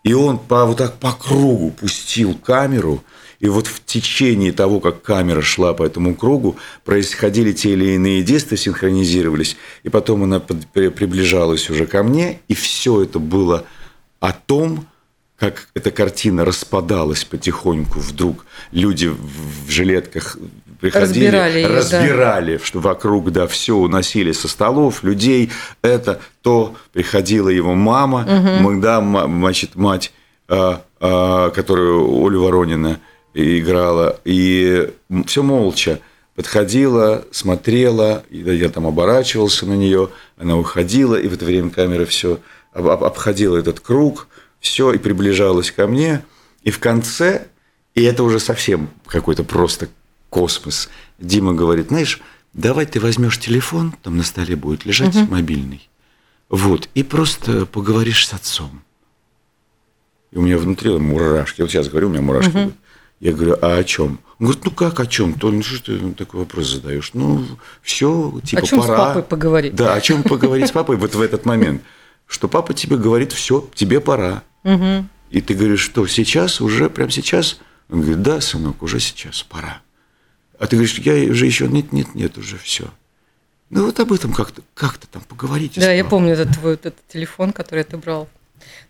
И 0.05 0.13
он 0.13 0.39
по, 0.39 0.65
вот 0.65 0.79
так 0.79 0.95
по 0.99 1.13
кругу 1.13 1.73
пустил 1.73 2.35
камеру, 2.35 3.03
и 3.41 3.49
вот 3.49 3.67
в 3.67 3.85
течение 3.85 4.53
того, 4.53 4.79
как 4.79 5.03
камера 5.03 5.43
шла 5.43 5.75
по 5.75 5.83
этому 5.83 6.15
кругу, 6.15 6.57
происходили 6.85 7.53
те 7.53 7.73
или 7.73 7.95
иные 7.95 8.23
действия, 8.23 8.57
синхронизировались, 8.57 9.57
и 9.83 9.89
потом 9.89 10.23
она 10.23 10.39
приближалась 10.39 11.69
уже 11.69 11.87
ко 11.87 12.05
мне, 12.05 12.41
и 12.47 12.55
все 12.55 13.03
это 13.03 13.19
было 13.19 13.65
о 14.21 14.33
том, 14.33 14.87
как 15.39 15.69
эта 15.75 15.91
картина 15.91 16.45
распадалась 16.45 17.25
потихоньку 17.25 18.01
вдруг. 18.01 18.47
Люди 18.73 19.07
в 19.07 19.71
жилетках 19.71 20.39
приходили, 20.81 21.27
разбирали, 21.27 21.65
разбирали 21.65 22.57
да. 22.57 22.65
что 22.65 22.81
вокруг, 22.81 23.31
да, 23.33 23.47
все 23.47 23.77
уносили 23.77 24.33
со 24.33 24.49
столов, 24.49 25.03
людей, 25.03 25.51
это, 25.83 26.21
то, 26.43 26.75
приходила 26.93 27.49
его 27.49 27.75
мама, 27.75 28.61
угу. 28.63 28.81
да, 28.81 29.01
значит, 29.01 29.75
мать, 29.75 30.13
а, 30.49 30.83
а, 31.01 31.51
которую 31.51 32.11
Оля 32.21 32.39
Воронина 32.39 33.01
играла, 33.35 34.19
и 34.25 34.91
все 35.27 35.43
молча 35.43 36.01
подходила, 36.35 37.25
смотрела, 37.31 38.23
я 38.31 38.69
там 38.69 38.87
оборачивался 38.87 39.67
на 39.67 39.75
нее, 39.75 40.11
она 40.39 40.57
уходила, 40.57 41.17
и 41.17 41.29
в 41.29 41.35
это 41.35 41.45
время 41.45 41.71
камера 41.71 42.05
все 42.05 42.39
обходила 42.73 43.57
этот 43.57 43.81
круг, 43.81 44.29
все, 44.61 44.93
и 44.93 44.99
приближалась 44.99 45.71
ко 45.71 45.87
мне, 45.87 46.25
и 46.63 46.71
в 46.71 46.79
конце, 46.79 47.47
и 47.95 48.03
это 48.03 48.23
уже 48.23 48.41
совсем 48.41 48.91
какой-то 49.07 49.45
просто 49.45 49.89
космос, 50.31 50.89
Дима 51.19 51.55
говорит, 51.55 51.89
знаешь, 51.89 52.21
давай 52.53 52.87
ты 52.87 53.01
возьмешь 53.01 53.39
телефон, 53.39 53.95
там 54.03 54.17
на 54.17 54.23
столе 54.23 54.57
будет 54.57 54.85
лежать 54.85 55.15
угу. 55.15 55.31
мобильный, 55.31 55.89
вот, 56.49 56.89
и 56.95 57.03
просто 57.03 57.67
поговоришь 57.67 58.27
с 58.27 58.33
отцом. 58.33 58.83
И 60.33 60.39
у 60.39 60.43
меня 60.43 60.59
внутри 60.59 60.91
мурашки, 60.91 61.63
вот 61.63 61.71
сейчас 61.71 61.89
говорю, 61.89 62.09
у 62.09 62.11
меня 62.11 62.23
мурашки 62.23 62.51
угу. 62.51 62.59
будут. 62.59 62.77
Я 63.19 63.33
говорю, 63.33 63.57
а 63.63 63.79
о 63.79 63.85
чем? 63.85 64.19
Он 64.39 64.47
говорит, 64.47 64.65
ну 64.65 64.71
как 64.71 65.01
о 65.01 65.07
чем? 65.07 65.33
То, 65.35 65.51
ну 65.51 65.63
что 65.63 65.83
ты 65.83 66.13
такой 66.13 66.41
вопрос 66.41 66.67
задаешь? 66.67 67.13
Ну, 67.15 67.47
все, 67.81 68.39
типа, 68.45 68.63
о 68.63 68.67
чем 68.67 68.81
пора. 68.81 68.95
с 68.95 68.99
папой 68.99 69.23
поговорить? 69.23 69.75
Да, 69.75 69.95
о 69.95 70.01
чем 70.03 70.23
поговорить 70.23 70.69
с 70.69 70.73
папой 70.73 70.97
вот 70.97 71.15
в 71.15 71.21
этот 71.23 71.47
момент. 71.47 71.83
Что 72.27 72.49
папа 72.49 72.75
тебе 72.75 72.97
говорит, 72.97 73.33
все, 73.33 73.69
тебе 73.75 74.01
пора. 74.01 74.43
Угу. 74.65 75.07
И 75.31 75.41
ты 75.41 75.55
говоришь, 75.55 75.81
что 75.81 76.07
сейчас, 76.07 76.61
уже, 76.61 76.91
прямо 76.91 77.11
сейчас? 77.11 77.59
Он 77.89 78.01
говорит, 78.01 78.23
да, 78.23 78.41
сынок, 78.41 78.83
уже 78.83 79.01
сейчас, 79.01 79.43
пора. 79.43 79.81
А 80.59 80.67
ты 80.67 80.77
говоришь, 80.77 80.99
я 80.99 81.31
уже 81.31 81.47
еще, 81.47 81.69
нет, 81.69 81.93
нет, 81.93 82.15
нет, 82.15 82.37
уже 82.39 82.59
все. 82.59 82.91
Ну 83.71 83.87
вот 83.87 83.99
об 83.99 84.13
этом 84.13 84.33
как-то 84.33 84.63
как 84.75 84.97
там 84.99 85.23
поговорите. 85.23 85.81
Да, 85.81 85.93
я 85.93 86.05
помню 86.05 86.35
этот 86.35 86.55
твой 86.55 86.75
этот 86.75 86.95
телефон, 87.09 87.53
который 87.53 87.85
ты 87.85 87.97
брал. 87.97 88.29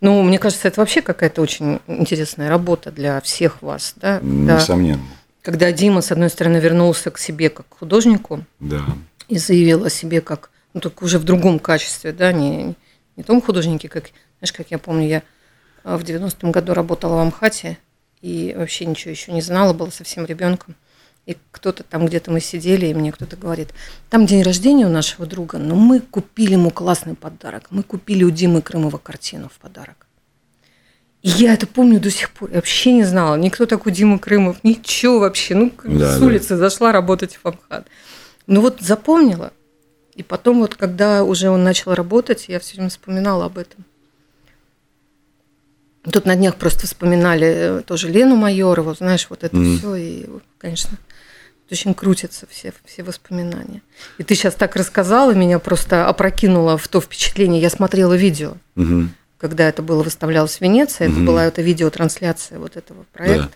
Ну, 0.01 0.21
мне 0.23 0.39
кажется, 0.39 0.67
это 0.67 0.79
вообще 0.79 1.01
какая-то 1.01 1.41
очень 1.41 1.79
интересная 1.87 2.49
работа 2.49 2.91
для 2.91 3.19
всех 3.21 3.61
вас, 3.61 3.93
да? 3.95 4.19
Несомненно. 4.21 4.97
Да. 4.97 5.17
Когда 5.41 5.71
Дима, 5.71 6.01
с 6.01 6.11
одной 6.11 6.29
стороны, 6.29 6.57
вернулся 6.57 7.09
к 7.09 7.17
себе 7.17 7.49
как 7.49 7.65
художнику 7.69 8.45
да. 8.59 8.85
и 9.27 9.37
заявил 9.37 9.85
о 9.85 9.89
себе 9.89 10.21
как, 10.21 10.51
ну, 10.73 10.81
только 10.81 11.03
уже 11.03 11.19
в 11.19 11.23
другом 11.23 11.59
качестве, 11.59 12.11
да, 12.11 12.31
не, 12.31 12.75
не 13.17 13.23
том 13.23 13.41
художнике, 13.41 13.89
как, 13.89 14.11
знаешь, 14.39 14.53
как 14.53 14.71
я 14.71 14.77
помню, 14.77 15.07
я 15.07 15.23
в 15.83 16.01
90-м 16.03 16.51
году 16.51 16.73
работала 16.73 17.15
в 17.15 17.19
Амхате 17.19 17.77
и 18.21 18.53
вообще 18.57 18.85
ничего 18.85 19.11
еще 19.11 19.31
не 19.31 19.41
знала, 19.41 19.73
была 19.73 19.91
совсем 19.91 20.25
ребенком. 20.25 20.75
И 21.25 21.35
кто-то 21.51 21.83
там 21.83 22.05
где-то 22.05 22.31
мы 22.31 22.39
сидели, 22.39 22.85
и 22.85 22.93
мне 22.93 23.11
кто-то 23.11 23.35
говорит, 23.35 23.73
там 24.09 24.25
день 24.25 24.43
рождения 24.43 24.85
у 24.85 24.89
нашего 24.89 25.25
друга, 25.25 25.57
но 25.57 25.75
мы 25.75 25.99
купили 25.99 26.53
ему 26.53 26.71
классный 26.71 27.15
подарок. 27.15 27.67
Мы 27.69 27.83
купили 27.83 28.23
у 28.23 28.29
Димы 28.29 28.61
Крымова 28.61 28.97
картину 28.97 29.49
в 29.49 29.59
подарок. 29.59 30.07
И 31.21 31.29
я 31.29 31.53
это 31.53 31.67
помню 31.67 31.99
до 31.99 32.09
сих 32.09 32.31
пор. 32.31 32.51
Я 32.51 32.55
вообще 32.57 32.93
не 32.93 33.03
знала. 33.03 33.35
Никто 33.35 33.65
такой 33.65 33.91
Дима 33.91 34.19
Крымов, 34.19 34.63
ничего 34.63 35.19
вообще. 35.19 35.55
Ну, 35.55 35.73
да, 35.83 36.17
с 36.17 36.21
улицы 36.21 36.49
да. 36.49 36.57
зашла 36.57 36.93
работать 36.93 37.35
в 37.35 37.45
Амхат. 37.45 37.87
Ну 38.45 38.61
вот 38.61 38.79
запомнила. 38.79 39.51
И 40.17 40.23
потом 40.23 40.59
вот, 40.61 40.73
когда 40.75 41.23
уже 41.23 41.49
он 41.49 41.63
начал 41.63 41.93
работать, 41.93 42.45
я 42.47 42.59
все 42.59 42.75
время 42.75 42.89
вспоминала 42.89 43.45
об 43.45 43.59
этом. 43.59 43.85
Тут 46.11 46.25
на 46.25 46.35
днях 46.35 46.55
просто 46.55 46.87
вспоминали 46.87 47.47
э, 47.47 47.81
тоже 47.85 48.09
Лену 48.09 48.35
Майорову, 48.35 48.95
знаешь, 48.95 49.27
вот 49.29 49.43
это 49.43 49.55
mm. 49.55 49.77
все, 49.77 49.95
и, 49.95 50.25
конечно, 50.57 50.97
очень 51.69 51.93
крутятся 51.93 52.47
все, 52.49 52.73
все 52.85 53.03
воспоминания. 53.03 53.83
И 54.17 54.23
ты 54.23 54.33
сейчас 54.33 54.55
так 54.55 54.75
рассказала, 54.75 55.33
меня 55.35 55.59
просто 55.59 56.07
опрокинуло 56.07 56.79
в 56.79 56.87
то 56.87 56.99
впечатление. 56.99 57.61
Я 57.61 57.69
смотрела 57.69 58.13
видео, 58.13 58.55
угу. 58.75 59.09
когда 59.37 59.67
это 59.67 59.81
было 59.81 60.01
выставлялось 60.01 60.57
в 60.57 60.61
Венеции, 60.61 61.07
угу. 61.07 61.13
это 61.13 61.21
была 61.25 61.45
эта 61.45 61.61
видеотрансляция 61.61 62.57
вот 62.57 62.77
этого 62.77 63.05
проекта. 63.11 63.51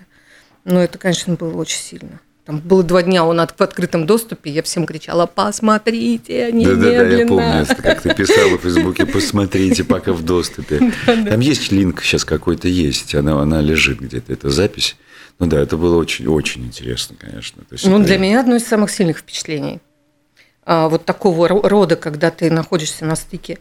Да. 0.66 0.74
Но 0.74 0.84
это, 0.84 1.00
конечно, 1.00 1.34
было 1.36 1.56
очень 1.56 1.80
сильно. 1.80 2.20
Там 2.52 2.60
было 2.60 2.84
два 2.84 3.02
дня, 3.02 3.24
он 3.24 3.38
в 3.38 3.62
открытом 3.62 4.06
доступе, 4.06 4.52
я 4.52 4.62
всем 4.62 4.86
кричала, 4.86 5.26
посмотрите, 5.26 6.52
немедленно. 6.52 6.82
Да-да-да, 6.82 7.16
я 7.16 7.26
помню, 7.26 7.66
как 7.82 8.02
ты 8.02 8.14
писала 8.14 8.58
в 8.58 8.62
Фейсбуке, 8.62 9.06
посмотрите, 9.06 9.86
пока 9.86 10.12
в 10.12 10.22
доступе. 10.22 10.92
Там 11.06 11.40
есть 11.40 11.72
линк 11.72 12.02
сейчас 12.02 12.26
какой-то 12.26 12.68
есть, 12.68 13.16
она, 13.16 13.42
она 13.42 13.62
лежит 13.62 14.02
где-то, 14.02 14.34
эта 14.34 14.50
запись. 14.50 14.98
Ну 15.40 15.46
да, 15.48 15.62
это 15.62 15.78
было 15.78 15.96
очень-очень 15.96 16.66
интересно, 16.66 17.16
конечно. 17.18 17.64
То 17.64 17.76
есть 17.76 17.86
ну, 17.86 17.96
это... 17.96 18.08
для 18.08 18.18
меня 18.18 18.42
одно 18.42 18.58
из 18.58 18.68
самых 18.68 18.92
сильных 18.92 19.20
впечатлений. 19.20 19.80
А, 20.66 20.90
вот 20.90 21.06
такого 21.06 21.48
рода, 21.48 21.96
когда 21.96 22.32
ты 22.32 22.52
находишься 22.52 23.06
на 23.06 23.16
стыке 23.16 23.60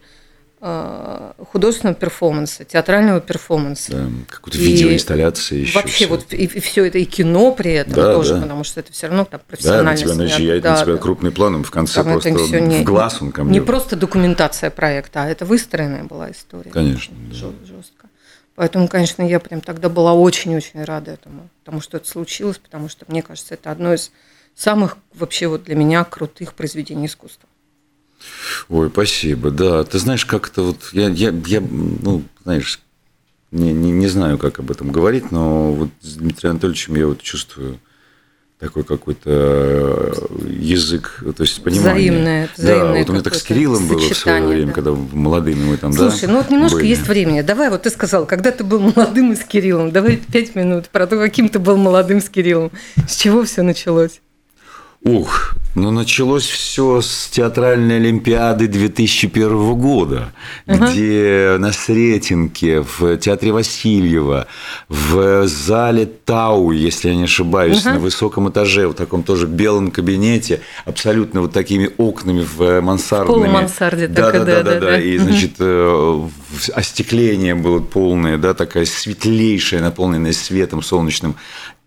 художественного 0.60 1.94
перформанса, 1.94 2.66
театрального 2.66 3.20
перформанса. 3.22 3.92
Да, 3.92 4.06
какой-то 4.28 4.58
видеоинсталляции 4.58 5.60
еще. 5.60 5.78
Вообще 5.78 6.04
все. 6.04 6.08
вот 6.08 6.34
и, 6.34 6.44
и 6.44 6.60
все 6.60 6.84
это, 6.84 6.98
и 6.98 7.06
кино 7.06 7.52
при 7.52 7.72
этом 7.72 7.94
да, 7.94 8.12
тоже, 8.12 8.34
да. 8.34 8.42
потому 8.42 8.64
что 8.64 8.80
это 8.80 8.92
все 8.92 9.06
равно 9.06 9.24
так 9.24 9.42
профессионально 9.44 9.84
Да, 9.84 9.90
на 9.92 9.96
тебя 9.96 10.14
наезжает, 10.14 10.62
да, 10.62 10.72
на 10.72 10.82
тебя 10.82 10.92
да. 10.92 10.98
крупным 10.98 11.32
планом, 11.32 11.64
в 11.64 11.70
конце 11.70 11.94
Там 11.94 12.12
просто 12.12 12.36
все 12.36 12.60
не, 12.60 12.80
в 12.80 12.84
глаз 12.84 13.22
он 13.22 13.32
ко 13.32 13.42
мне. 13.42 13.58
Не 13.58 13.64
просто 13.64 13.96
документация 13.96 14.70
проекта, 14.70 15.22
а 15.22 15.28
это 15.28 15.46
выстроенная 15.46 16.04
была 16.04 16.30
история. 16.30 16.70
Конечно. 16.70 17.14
Жестко. 17.32 18.08
Поэтому, 18.54 18.86
конечно, 18.88 19.22
я 19.22 19.40
прям 19.40 19.62
тогда 19.62 19.88
была 19.88 20.12
очень-очень 20.12 20.84
рада 20.84 21.12
этому, 21.12 21.48
потому 21.64 21.80
что 21.80 21.96
это 21.96 22.06
случилось, 22.06 22.58
потому 22.58 22.90
что, 22.90 23.06
мне 23.08 23.22
кажется, 23.22 23.54
это 23.54 23.70
одно 23.70 23.94
из 23.94 24.12
самых 24.54 24.98
вообще 25.14 25.46
вот 25.46 25.64
для 25.64 25.74
меня 25.74 26.04
крутых 26.04 26.52
произведений 26.52 27.06
искусства. 27.06 27.48
Ой, 28.68 28.88
спасибо, 28.90 29.50
да. 29.50 29.84
Ты 29.84 29.98
знаешь, 29.98 30.24
как-то 30.24 30.62
вот 30.62 30.90
я, 30.92 31.08
я, 31.08 31.34
я 31.46 31.60
ну, 31.60 32.22
знаешь, 32.44 32.80
не, 33.50 33.72
не, 33.72 33.90
не 33.90 34.06
знаю, 34.06 34.38
как 34.38 34.58
об 34.58 34.70
этом 34.70 34.92
говорить, 34.92 35.32
но 35.32 35.72
вот 35.72 35.90
с 36.00 36.14
Дмитрием 36.14 36.52
Анатольевичем 36.52 36.94
я 36.96 37.06
вот 37.06 37.20
чувствую 37.20 37.80
такой 38.60 38.84
какой-то 38.84 39.30
э, 39.30 40.12
язык, 40.50 41.24
то 41.34 41.42
есть 41.42 41.62
понимание. 41.62 42.12
Взаимное, 42.12 42.48
взаимное 42.54 42.92
Да, 42.92 42.98
вот 42.98 43.08
у 43.08 43.12
меня 43.14 43.22
так 43.22 43.34
с 43.34 43.42
Кириллом 43.42 43.88
было 43.88 43.98
в 43.98 44.14
свое 44.14 44.46
время, 44.46 44.66
да. 44.66 44.72
когда 44.74 44.90
молодыми 44.92 45.64
мы 45.64 45.76
там, 45.78 45.94
Слушай, 45.94 46.26
да, 46.26 46.32
ну 46.32 46.38
вот 46.38 46.50
немножко 46.50 46.76
были. 46.76 46.88
есть 46.88 47.08
времени. 47.08 47.40
Давай, 47.40 47.70
вот 47.70 47.82
ты 47.82 47.90
сказал, 47.90 48.26
когда 48.26 48.50
ты 48.52 48.62
был 48.62 48.80
молодым 48.80 49.32
и 49.32 49.36
с 49.36 49.44
Кириллом, 49.44 49.92
давай 49.92 50.18
пять 50.18 50.54
минут 50.54 50.90
про 50.90 51.06
то, 51.06 51.18
каким 51.18 51.48
ты 51.48 51.58
был 51.58 51.78
молодым 51.78 52.20
с 52.20 52.28
Кириллом. 52.28 52.70
С 53.08 53.16
чего 53.16 53.44
все 53.44 53.62
началось? 53.62 54.20
Ух, 55.02 55.54
ну 55.74 55.90
началось 55.90 56.44
все 56.44 57.00
с 57.00 57.28
театральной 57.30 57.96
олимпиады 57.96 58.66
2001 58.66 59.74
года, 59.74 60.34
uh-huh. 60.66 60.92
где 60.92 61.56
на 61.58 61.72
Сретенке, 61.72 62.82
в 62.82 63.16
театре 63.16 63.52
Васильева, 63.52 64.46
в 64.90 65.46
зале 65.46 66.04
Тау, 66.04 66.72
если 66.72 67.08
я 67.08 67.14
не 67.14 67.24
ошибаюсь, 67.24 67.86
uh-huh. 67.86 67.94
на 67.94 67.98
высоком 67.98 68.50
этаже, 68.50 68.88
в 68.88 68.92
таком 68.92 69.22
тоже 69.22 69.46
белом 69.46 69.90
кабинете, 69.90 70.60
абсолютно 70.84 71.40
вот 71.40 71.54
такими 71.54 71.88
окнами 71.96 72.44
в 72.44 72.82
мансардными. 72.82 73.48
В 73.48 73.52
мансарде, 73.52 74.06
да, 74.06 74.32
да, 74.32 74.44
да, 74.44 74.62
да, 74.62 74.80
да, 74.80 75.00
и 75.00 75.16
значит 75.16 75.60
uh-huh. 75.60 76.30
остекление 76.74 77.54
было 77.54 77.80
полное, 77.80 78.36
да, 78.36 78.52
такая 78.52 78.84
светлейшая, 78.84 79.80
наполненная 79.80 80.34
светом 80.34 80.82
солнечным, 80.82 81.36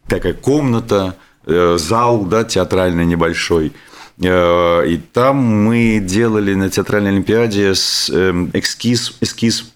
такая 0.08 0.34
комната 0.34 1.16
Э, 1.16 1.33
зал 1.46 2.26
да, 2.26 2.44
театральный 2.44 3.06
небольшой. 3.06 3.74
Э, 4.22 4.88
и 4.88 4.98
там 4.98 5.38
мы 5.38 6.00
делали 6.00 6.54
на 6.54 6.70
театральной 6.70 7.12
олимпиаде 7.12 7.74
эм, 8.12 8.52
эскиз, 8.54 9.18
эскиз 9.22 9.72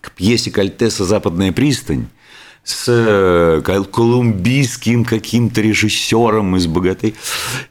к 0.00 0.10
пьесе 0.12 0.50
Кальтеса 0.50 1.04
«Западная 1.04 1.52
пристань» 1.52 2.08
с 2.64 2.84
э, 2.88 3.62
колумбийским 3.64 5.04
каким-то 5.04 5.60
режиссером 5.60 6.56
из 6.56 6.66
«Богатей». 6.66 7.14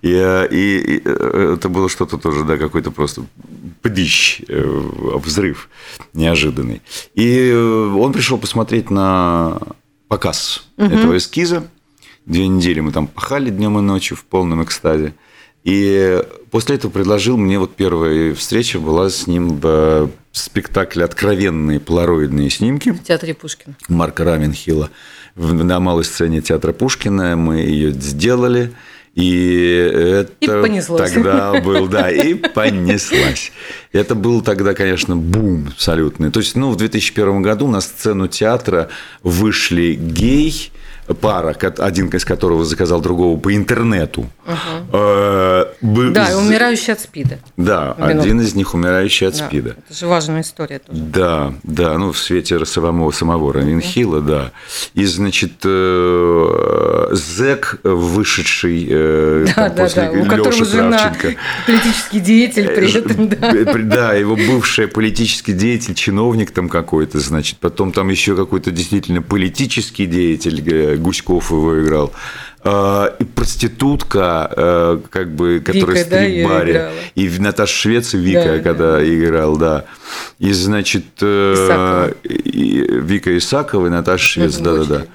И, 0.01 0.09
и, 0.09 0.95
и 0.95 1.07
это 1.07 1.69
было 1.69 1.87
что-то 1.87 2.17
тоже, 2.17 2.43
да, 2.45 2.57
какой-то 2.57 2.89
просто 2.89 3.23
пдищ, 3.83 4.41
взрыв 4.47 5.69
неожиданный. 6.13 6.81
И 7.13 7.51
он 7.51 8.11
пришел 8.11 8.39
посмотреть 8.39 8.89
на 8.89 9.59
показ 10.07 10.67
угу. 10.77 10.87
этого 10.87 11.17
эскиза. 11.17 11.69
Две 12.27 12.49
недели 12.49 12.81
мы 12.81 12.91
там 12.91 13.07
пахали 13.07 13.49
днем 13.49 13.79
и 13.79 13.81
ночью 13.81 14.17
в 14.17 14.25
полном 14.25 14.61
экстазе. 14.61 15.13
И 15.63 16.21
после 16.51 16.75
этого 16.75 16.91
предложил 16.91 17.37
мне, 17.37 17.57
вот 17.57 17.73
первая 17.73 18.35
встреча 18.35 18.79
была 18.79 19.09
с 19.09 19.27
ним 19.27 19.59
в 19.61 20.09
спектакле 20.33 21.05
«Откровенные 21.05 21.79
полароидные 21.79 22.49
снимки». 22.49 22.89
В 22.89 23.01
театре 23.01 23.33
Пушкина. 23.33 23.75
Марка 23.87 24.25
Раменхилла. 24.25 24.89
На 25.35 25.79
малой 25.79 26.03
сцене 26.03 26.41
театра 26.41 26.73
Пушкина 26.73 27.37
мы 27.37 27.59
ее 27.59 27.91
сделали. 27.91 28.73
И 29.15 29.69
это 29.69 30.31
и 30.41 30.61
понеслось. 30.61 31.09
тогда 31.09 31.61
был, 31.61 31.87
да, 31.87 32.11
и 32.11 32.33
понеслась. 32.33 33.53
Это 33.93 34.15
был 34.15 34.41
тогда, 34.41 34.73
конечно, 34.73 35.15
бум 35.15 35.69
абсолютный. 35.69 36.29
То 36.29 36.41
есть, 36.41 36.57
ну, 36.57 36.71
в 36.71 36.75
2001 36.75 37.41
году 37.41 37.67
на 37.69 37.79
сцену 37.79 38.27
театра 38.27 38.89
вышли 39.23 39.93
гей, 39.93 40.71
пара, 41.13 41.55
один 41.77 42.07
из 42.09 42.25
которого 42.25 42.65
заказал 42.65 43.01
другого 43.01 43.39
по 43.39 43.55
интернету. 43.55 44.29
Угу. 44.45 46.11
да, 46.11 46.31
и 46.31 46.33
умирающий 46.33 46.93
от 46.93 47.01
СПИДа. 47.01 47.39
Да, 47.57 47.93
один 47.93 48.41
из 48.41 48.55
них 48.55 48.73
умирающий 48.73 49.27
от 49.27 49.37
да, 49.37 49.47
СПИДа. 49.47 49.75
Это 49.89 49.93
же 49.97 50.07
важная 50.07 50.41
история 50.41 50.79
тоже. 50.79 50.99
Да, 50.99 51.53
да, 51.63 51.97
ну 51.97 52.11
в 52.11 52.17
свете 52.17 52.63
самого, 52.65 53.11
самого 53.11 53.53
Ранинхила, 53.53 54.19
угу. 54.19 54.27
да. 54.27 54.51
И, 54.93 55.05
значит, 55.05 55.53
э, 55.63 57.07
зэк, 57.11 57.79
вышедший 57.83 58.87
э, 58.89 59.45
да, 59.47 59.53
там, 59.53 59.75
да, 59.75 59.83
после 59.83 60.01
да, 60.03 60.11
у 60.11 60.25
которого 60.25 60.65
жена 60.65 61.13
политический 61.65 62.19
деятель 62.19 62.67
при 62.69 62.93
э, 62.93 62.99
этом, 62.99 63.29
да. 63.29 63.53
Да, 63.97 64.13
его 64.13 64.35
бывший 64.35 64.87
политический 64.87 65.53
деятель, 65.53 65.93
чиновник 65.93 66.51
там 66.51 66.69
какой-то, 66.69 67.19
значит, 67.19 67.57
потом 67.59 67.91
там 67.91 68.09
еще 68.09 68.35
какой-то 68.35 68.71
действительно 68.71 69.21
политический 69.21 70.05
деятель, 70.05 70.96
Гуськов 70.99 71.51
его 71.51 71.81
играл. 71.81 72.13
А, 72.69 73.15
и 73.19 73.23
проститутка, 73.23 74.51
э, 74.55 74.99
как 75.09 75.33
бы, 75.35 75.61
которая 75.63 76.03
Вика, 76.03 76.09
да, 76.09 76.25
в 76.25 76.49
баре. 76.49 76.91
И 77.15 77.29
Наташа 77.39 77.73
Швец 77.73 78.13
и 78.13 78.17
Вика, 78.17 78.57
да, 78.57 78.59
когда 78.59 78.91
да. 78.97 79.07
играл, 79.07 79.55
да. 79.55 79.85
И, 80.39 80.51
значит, 80.51 81.05
э, 81.21 81.53
Исакова. 81.53 83.01
Вика 83.03 83.37
Исакова 83.37 83.87
и 83.87 83.89
Наташа 83.89 84.25
Швец, 84.25 84.57
да-да-да. 84.57 85.05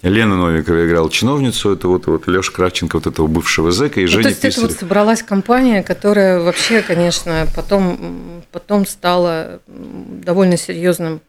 Лена 0.00 0.36
Новикова 0.36 0.86
играла 0.86 1.10
чиновницу, 1.10 1.72
это 1.72 1.88
вот, 1.88 2.06
вот 2.06 2.26
Леша 2.26 2.52
Кравченко, 2.52 2.96
вот 2.96 3.06
этого 3.06 3.26
бывшего 3.26 3.70
зэка, 3.70 4.00
и 4.00 4.04
ну, 4.04 4.08
Женя 4.08 4.22
То 4.22 4.28
есть 4.30 4.40
Писарев. 4.40 4.58
это 4.58 4.68
вот 4.68 4.80
собралась 4.80 5.22
компания, 5.22 5.82
которая 5.82 6.40
вообще, 6.40 6.80
конечно, 6.80 7.46
потом, 7.54 8.42
потом 8.50 8.86
стала 8.86 9.60
довольно 9.66 10.56
серьезным, 10.56 11.20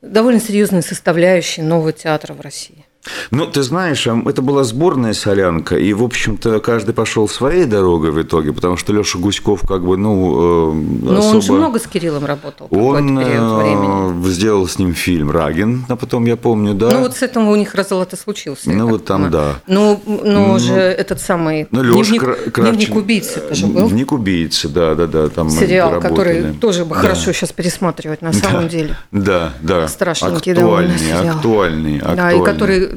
довольно 0.00 0.40
серьезной 0.40 0.82
составляющей 0.82 1.60
нового 1.60 1.92
театра 1.92 2.32
в 2.32 2.40
России. 2.40 2.85
Ну, 3.30 3.46
ты 3.46 3.62
знаешь, 3.62 4.06
это 4.06 4.42
была 4.42 4.64
сборная 4.64 5.12
солянка, 5.12 5.76
и, 5.76 5.92
в 5.92 6.02
общем-то, 6.02 6.60
каждый 6.60 6.94
пошел 6.94 7.28
своей 7.28 7.64
дорогой 7.64 8.10
в 8.10 8.22
итоге, 8.22 8.52
потому 8.52 8.76
что 8.76 8.92
Леша 8.92 9.18
Гуськов, 9.18 9.62
как 9.66 9.84
бы, 9.84 9.96
ну, 9.96 10.72
э, 11.06 11.18
особо... 11.18 11.36
он 11.36 11.42
же 11.42 11.52
много 11.52 11.78
с 11.78 11.86
Кириллом 11.86 12.24
работал 12.24 12.68
Он 12.70 13.18
период 13.18 14.26
э, 14.26 14.28
сделал 14.30 14.68
с 14.68 14.78
ним 14.78 14.94
фильм 14.94 15.30
«Рагин», 15.30 15.84
а 15.88 15.96
потом, 15.96 16.24
я 16.24 16.36
помню, 16.36 16.74
да. 16.74 16.90
Ну, 16.90 17.00
вот 17.00 17.16
с 17.16 17.22
этого 17.22 17.50
у 17.50 17.56
них 17.56 17.74
разлад 17.74 18.12
и 18.12 18.16
случился. 18.16 18.70
Ну, 18.70 18.88
вот 18.88 19.04
там, 19.04 19.30
да. 19.30 19.60
Ну, 19.66 20.00
ну, 20.06 20.20
ну 20.24 20.58
же 20.58 20.74
этот 20.74 21.20
самый 21.20 21.68
ну, 21.70 21.82
Леша 21.82 22.10
дневник, 22.10 22.52
Кравчин... 22.52 22.76
дневник 22.76 22.96
убийцы 22.96 23.40
тоже 23.40 23.66
был. 23.66 23.88
Дневник 23.88 24.12
убийцы, 24.12 24.68
да, 24.68 24.94
да, 24.94 25.06
да. 25.06 25.28
Там 25.28 25.50
Сериал, 25.50 26.00
который 26.00 26.54
тоже 26.54 26.84
бы 26.84 26.94
да. 26.94 27.02
хорошо 27.02 27.32
сейчас 27.32 27.52
пересматривать 27.52 28.22
на 28.22 28.32
самом 28.32 28.64
да. 28.64 28.68
деле. 28.68 28.96
Да, 29.12 29.52
да. 29.60 29.88
Страшненький 29.88 30.52
актуальный, 30.52 30.98
сериал. 30.98 31.36
Актуальный, 31.36 31.98
актуальный. 31.98 32.16
Да, 32.16 32.32
и 32.32 32.44
который 32.44 32.95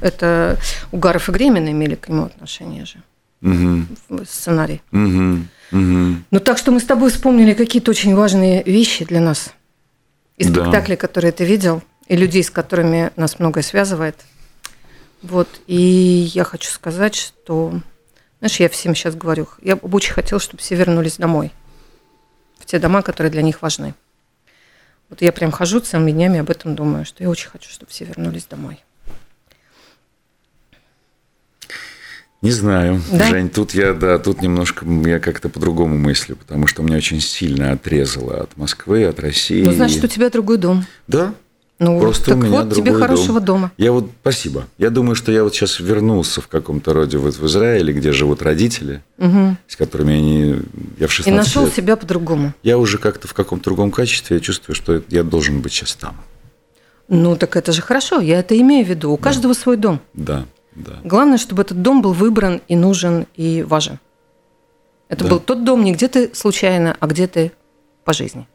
это 0.00 0.58
Угаров 0.92 1.28
и 1.28 1.32
Гремин 1.32 1.68
имели 1.68 1.94
к 1.94 2.08
нему 2.08 2.24
отношение 2.24 2.84
же. 2.84 3.02
Угу. 3.42 4.24
Сценарий. 4.26 4.82
Угу. 4.92 5.46
Угу. 5.72 6.16
Ну, 6.30 6.40
так 6.40 6.58
что 6.58 6.72
мы 6.72 6.80
с 6.80 6.84
тобой 6.84 7.10
вспомнили 7.10 7.54
какие-то 7.54 7.90
очень 7.90 8.14
важные 8.14 8.62
вещи 8.64 9.04
для 9.04 9.20
нас. 9.20 9.54
И 10.36 10.44
спектакли, 10.44 10.94
да. 10.94 10.96
которые 10.96 11.32
ты 11.32 11.44
видел, 11.44 11.82
и 12.06 12.16
людей, 12.16 12.42
с 12.42 12.50
которыми 12.50 13.10
нас 13.16 13.38
многое 13.38 13.62
связывает. 13.62 14.16
Вот. 15.22 15.48
И 15.66 16.30
я 16.34 16.44
хочу 16.44 16.70
сказать, 16.70 17.14
что, 17.14 17.80
знаешь, 18.38 18.58
я 18.58 18.68
всем 18.68 18.94
сейчас 18.94 19.14
говорю, 19.14 19.48
я 19.62 19.76
бы 19.76 19.88
очень 19.96 20.12
хотела, 20.12 20.40
чтобы 20.40 20.62
все 20.62 20.74
вернулись 20.76 21.16
домой. 21.16 21.52
В 22.58 22.66
те 22.66 22.78
дома, 22.78 23.02
которые 23.02 23.30
для 23.30 23.42
них 23.42 23.62
важны. 23.62 23.94
Вот 25.08 25.22
я 25.22 25.32
прям 25.32 25.50
хожу 25.50 25.80
целыми 25.80 26.12
днями 26.12 26.38
об 26.38 26.50
этом 26.50 26.74
думаю, 26.74 27.04
что 27.04 27.22
я 27.22 27.30
очень 27.30 27.48
хочу, 27.48 27.70
чтобы 27.70 27.90
все 27.90 28.04
вернулись 28.04 28.46
домой. 28.46 28.80
Не 32.42 32.52
знаю, 32.52 33.02
да? 33.12 33.28
Жень, 33.28 33.50
тут 33.50 33.74
я, 33.74 33.92
да, 33.92 34.18
тут 34.18 34.40
немножко 34.40 34.86
я 34.86 35.20
как-то 35.20 35.50
по-другому 35.50 35.98
мыслю, 35.98 36.36
потому 36.36 36.66
что 36.66 36.82
меня 36.82 36.96
очень 36.96 37.20
сильно 37.20 37.72
отрезало 37.72 38.40
от 38.40 38.56
Москвы, 38.56 39.04
от 39.04 39.20
России. 39.20 39.62
Ну, 39.62 39.72
значит, 39.72 40.02
у 40.02 40.06
тебя 40.06 40.30
другой 40.30 40.56
дом. 40.56 40.86
Да, 41.06 41.34
ну, 41.80 41.98
Просто 41.98 42.26
так 42.26 42.36
у 42.36 42.40
меня 42.40 42.62
вот 42.62 42.74
тебе 42.74 42.92
хорошего 42.92 43.40
дом. 43.40 43.56
дома. 43.56 43.72
Я 43.78 43.92
вот, 43.92 44.10
спасибо. 44.20 44.66
Я 44.76 44.90
думаю, 44.90 45.14
что 45.14 45.32
я 45.32 45.42
вот 45.42 45.54
сейчас 45.54 45.80
вернулся 45.80 46.42
в 46.42 46.46
каком-то 46.46 46.92
роде 46.92 47.16
вот 47.16 47.34
в 47.34 47.46
Израиле, 47.46 47.94
где 47.94 48.12
живут 48.12 48.42
родители, 48.42 49.02
угу. 49.16 49.56
с 49.66 49.76
которыми 49.76 50.14
они, 50.14 50.56
я 50.98 51.06
в 51.06 51.12
16 51.12 51.26
И 51.26 51.30
нашел 51.34 51.64
лет, 51.64 51.74
себя 51.74 51.96
по-другому. 51.96 52.52
Я 52.62 52.76
уже 52.76 52.98
как-то 52.98 53.28
в 53.28 53.32
каком-то 53.32 53.64
другом 53.64 53.92
качестве, 53.92 54.36
я 54.36 54.40
чувствую, 54.40 54.76
что 54.76 55.02
я 55.08 55.22
должен 55.22 55.62
быть 55.62 55.72
сейчас 55.72 55.94
там. 55.94 56.20
Ну, 57.08 57.34
так 57.34 57.56
это 57.56 57.72
же 57.72 57.80
хорошо, 57.80 58.20
я 58.20 58.40
это 58.40 58.60
имею 58.60 58.84
в 58.84 58.88
виду. 58.90 59.10
У 59.12 59.16
да. 59.16 59.22
каждого 59.22 59.54
свой 59.54 59.78
дом. 59.78 60.00
Да, 60.12 60.44
да. 60.74 61.00
Главное, 61.04 61.38
чтобы 61.38 61.62
этот 61.62 61.82
дом 61.82 62.02
был 62.02 62.12
выбран 62.12 62.62
и 62.68 62.76
нужен, 62.76 63.26
и 63.34 63.62
важен. 63.62 63.98
Это 65.08 65.24
да. 65.24 65.30
был 65.30 65.40
тот 65.40 65.64
дом 65.64 65.82
не 65.84 65.92
где 65.92 66.08
ты 66.08 66.30
случайно, 66.34 66.96
а 67.00 67.06
где 67.06 67.26
ты 67.26 67.52
по 68.04 68.12
жизни. 68.12 68.46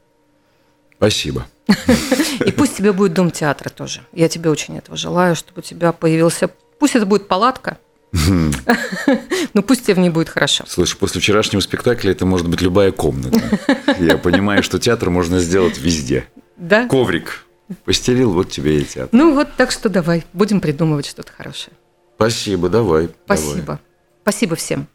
Спасибо. 0.97 1.45
И 2.45 2.51
пусть 2.51 2.77
тебе 2.77 2.93
будет 2.93 3.13
дом 3.13 3.31
театра 3.31 3.69
тоже. 3.69 4.01
Я 4.13 4.29
тебе 4.29 4.49
очень 4.49 4.77
этого 4.77 4.95
желаю, 4.95 5.35
чтобы 5.35 5.59
у 5.59 5.61
тебя 5.61 5.91
появился... 5.91 6.49
Пусть 6.79 6.95
это 6.95 7.05
будет 7.05 7.27
палатка, 7.27 7.77
но 9.53 9.61
пусть 9.61 9.85
тебе 9.85 9.95
в 9.95 9.99
ней 9.99 10.09
будет 10.09 10.29
хорошо. 10.29 10.63
Слушай, 10.67 10.97
после 10.97 11.21
вчерашнего 11.21 11.61
спектакля 11.61 12.11
это 12.11 12.25
может 12.25 12.47
быть 12.47 12.61
любая 12.61 12.91
комната. 12.91 13.41
Я 13.99 14.17
понимаю, 14.17 14.63
что 14.63 14.79
театр 14.79 15.09
можно 15.09 15.39
сделать 15.39 15.77
везде. 15.77 16.27
Да? 16.57 16.87
Коврик 16.87 17.45
постелил, 17.83 18.31
вот 18.31 18.51
тебе 18.51 18.81
и 18.81 18.85
театр. 18.85 19.09
Ну 19.11 19.33
вот, 19.33 19.49
так 19.57 19.71
что 19.71 19.89
давай, 19.89 20.23
будем 20.33 20.61
придумывать 20.61 21.07
что-то 21.07 21.31
хорошее. 21.31 21.75
Спасибо, 22.15 22.69
давай. 22.69 23.09
Спасибо. 23.25 23.61
Давай. 23.65 23.79
Спасибо 24.23 24.55
всем. 24.55 24.87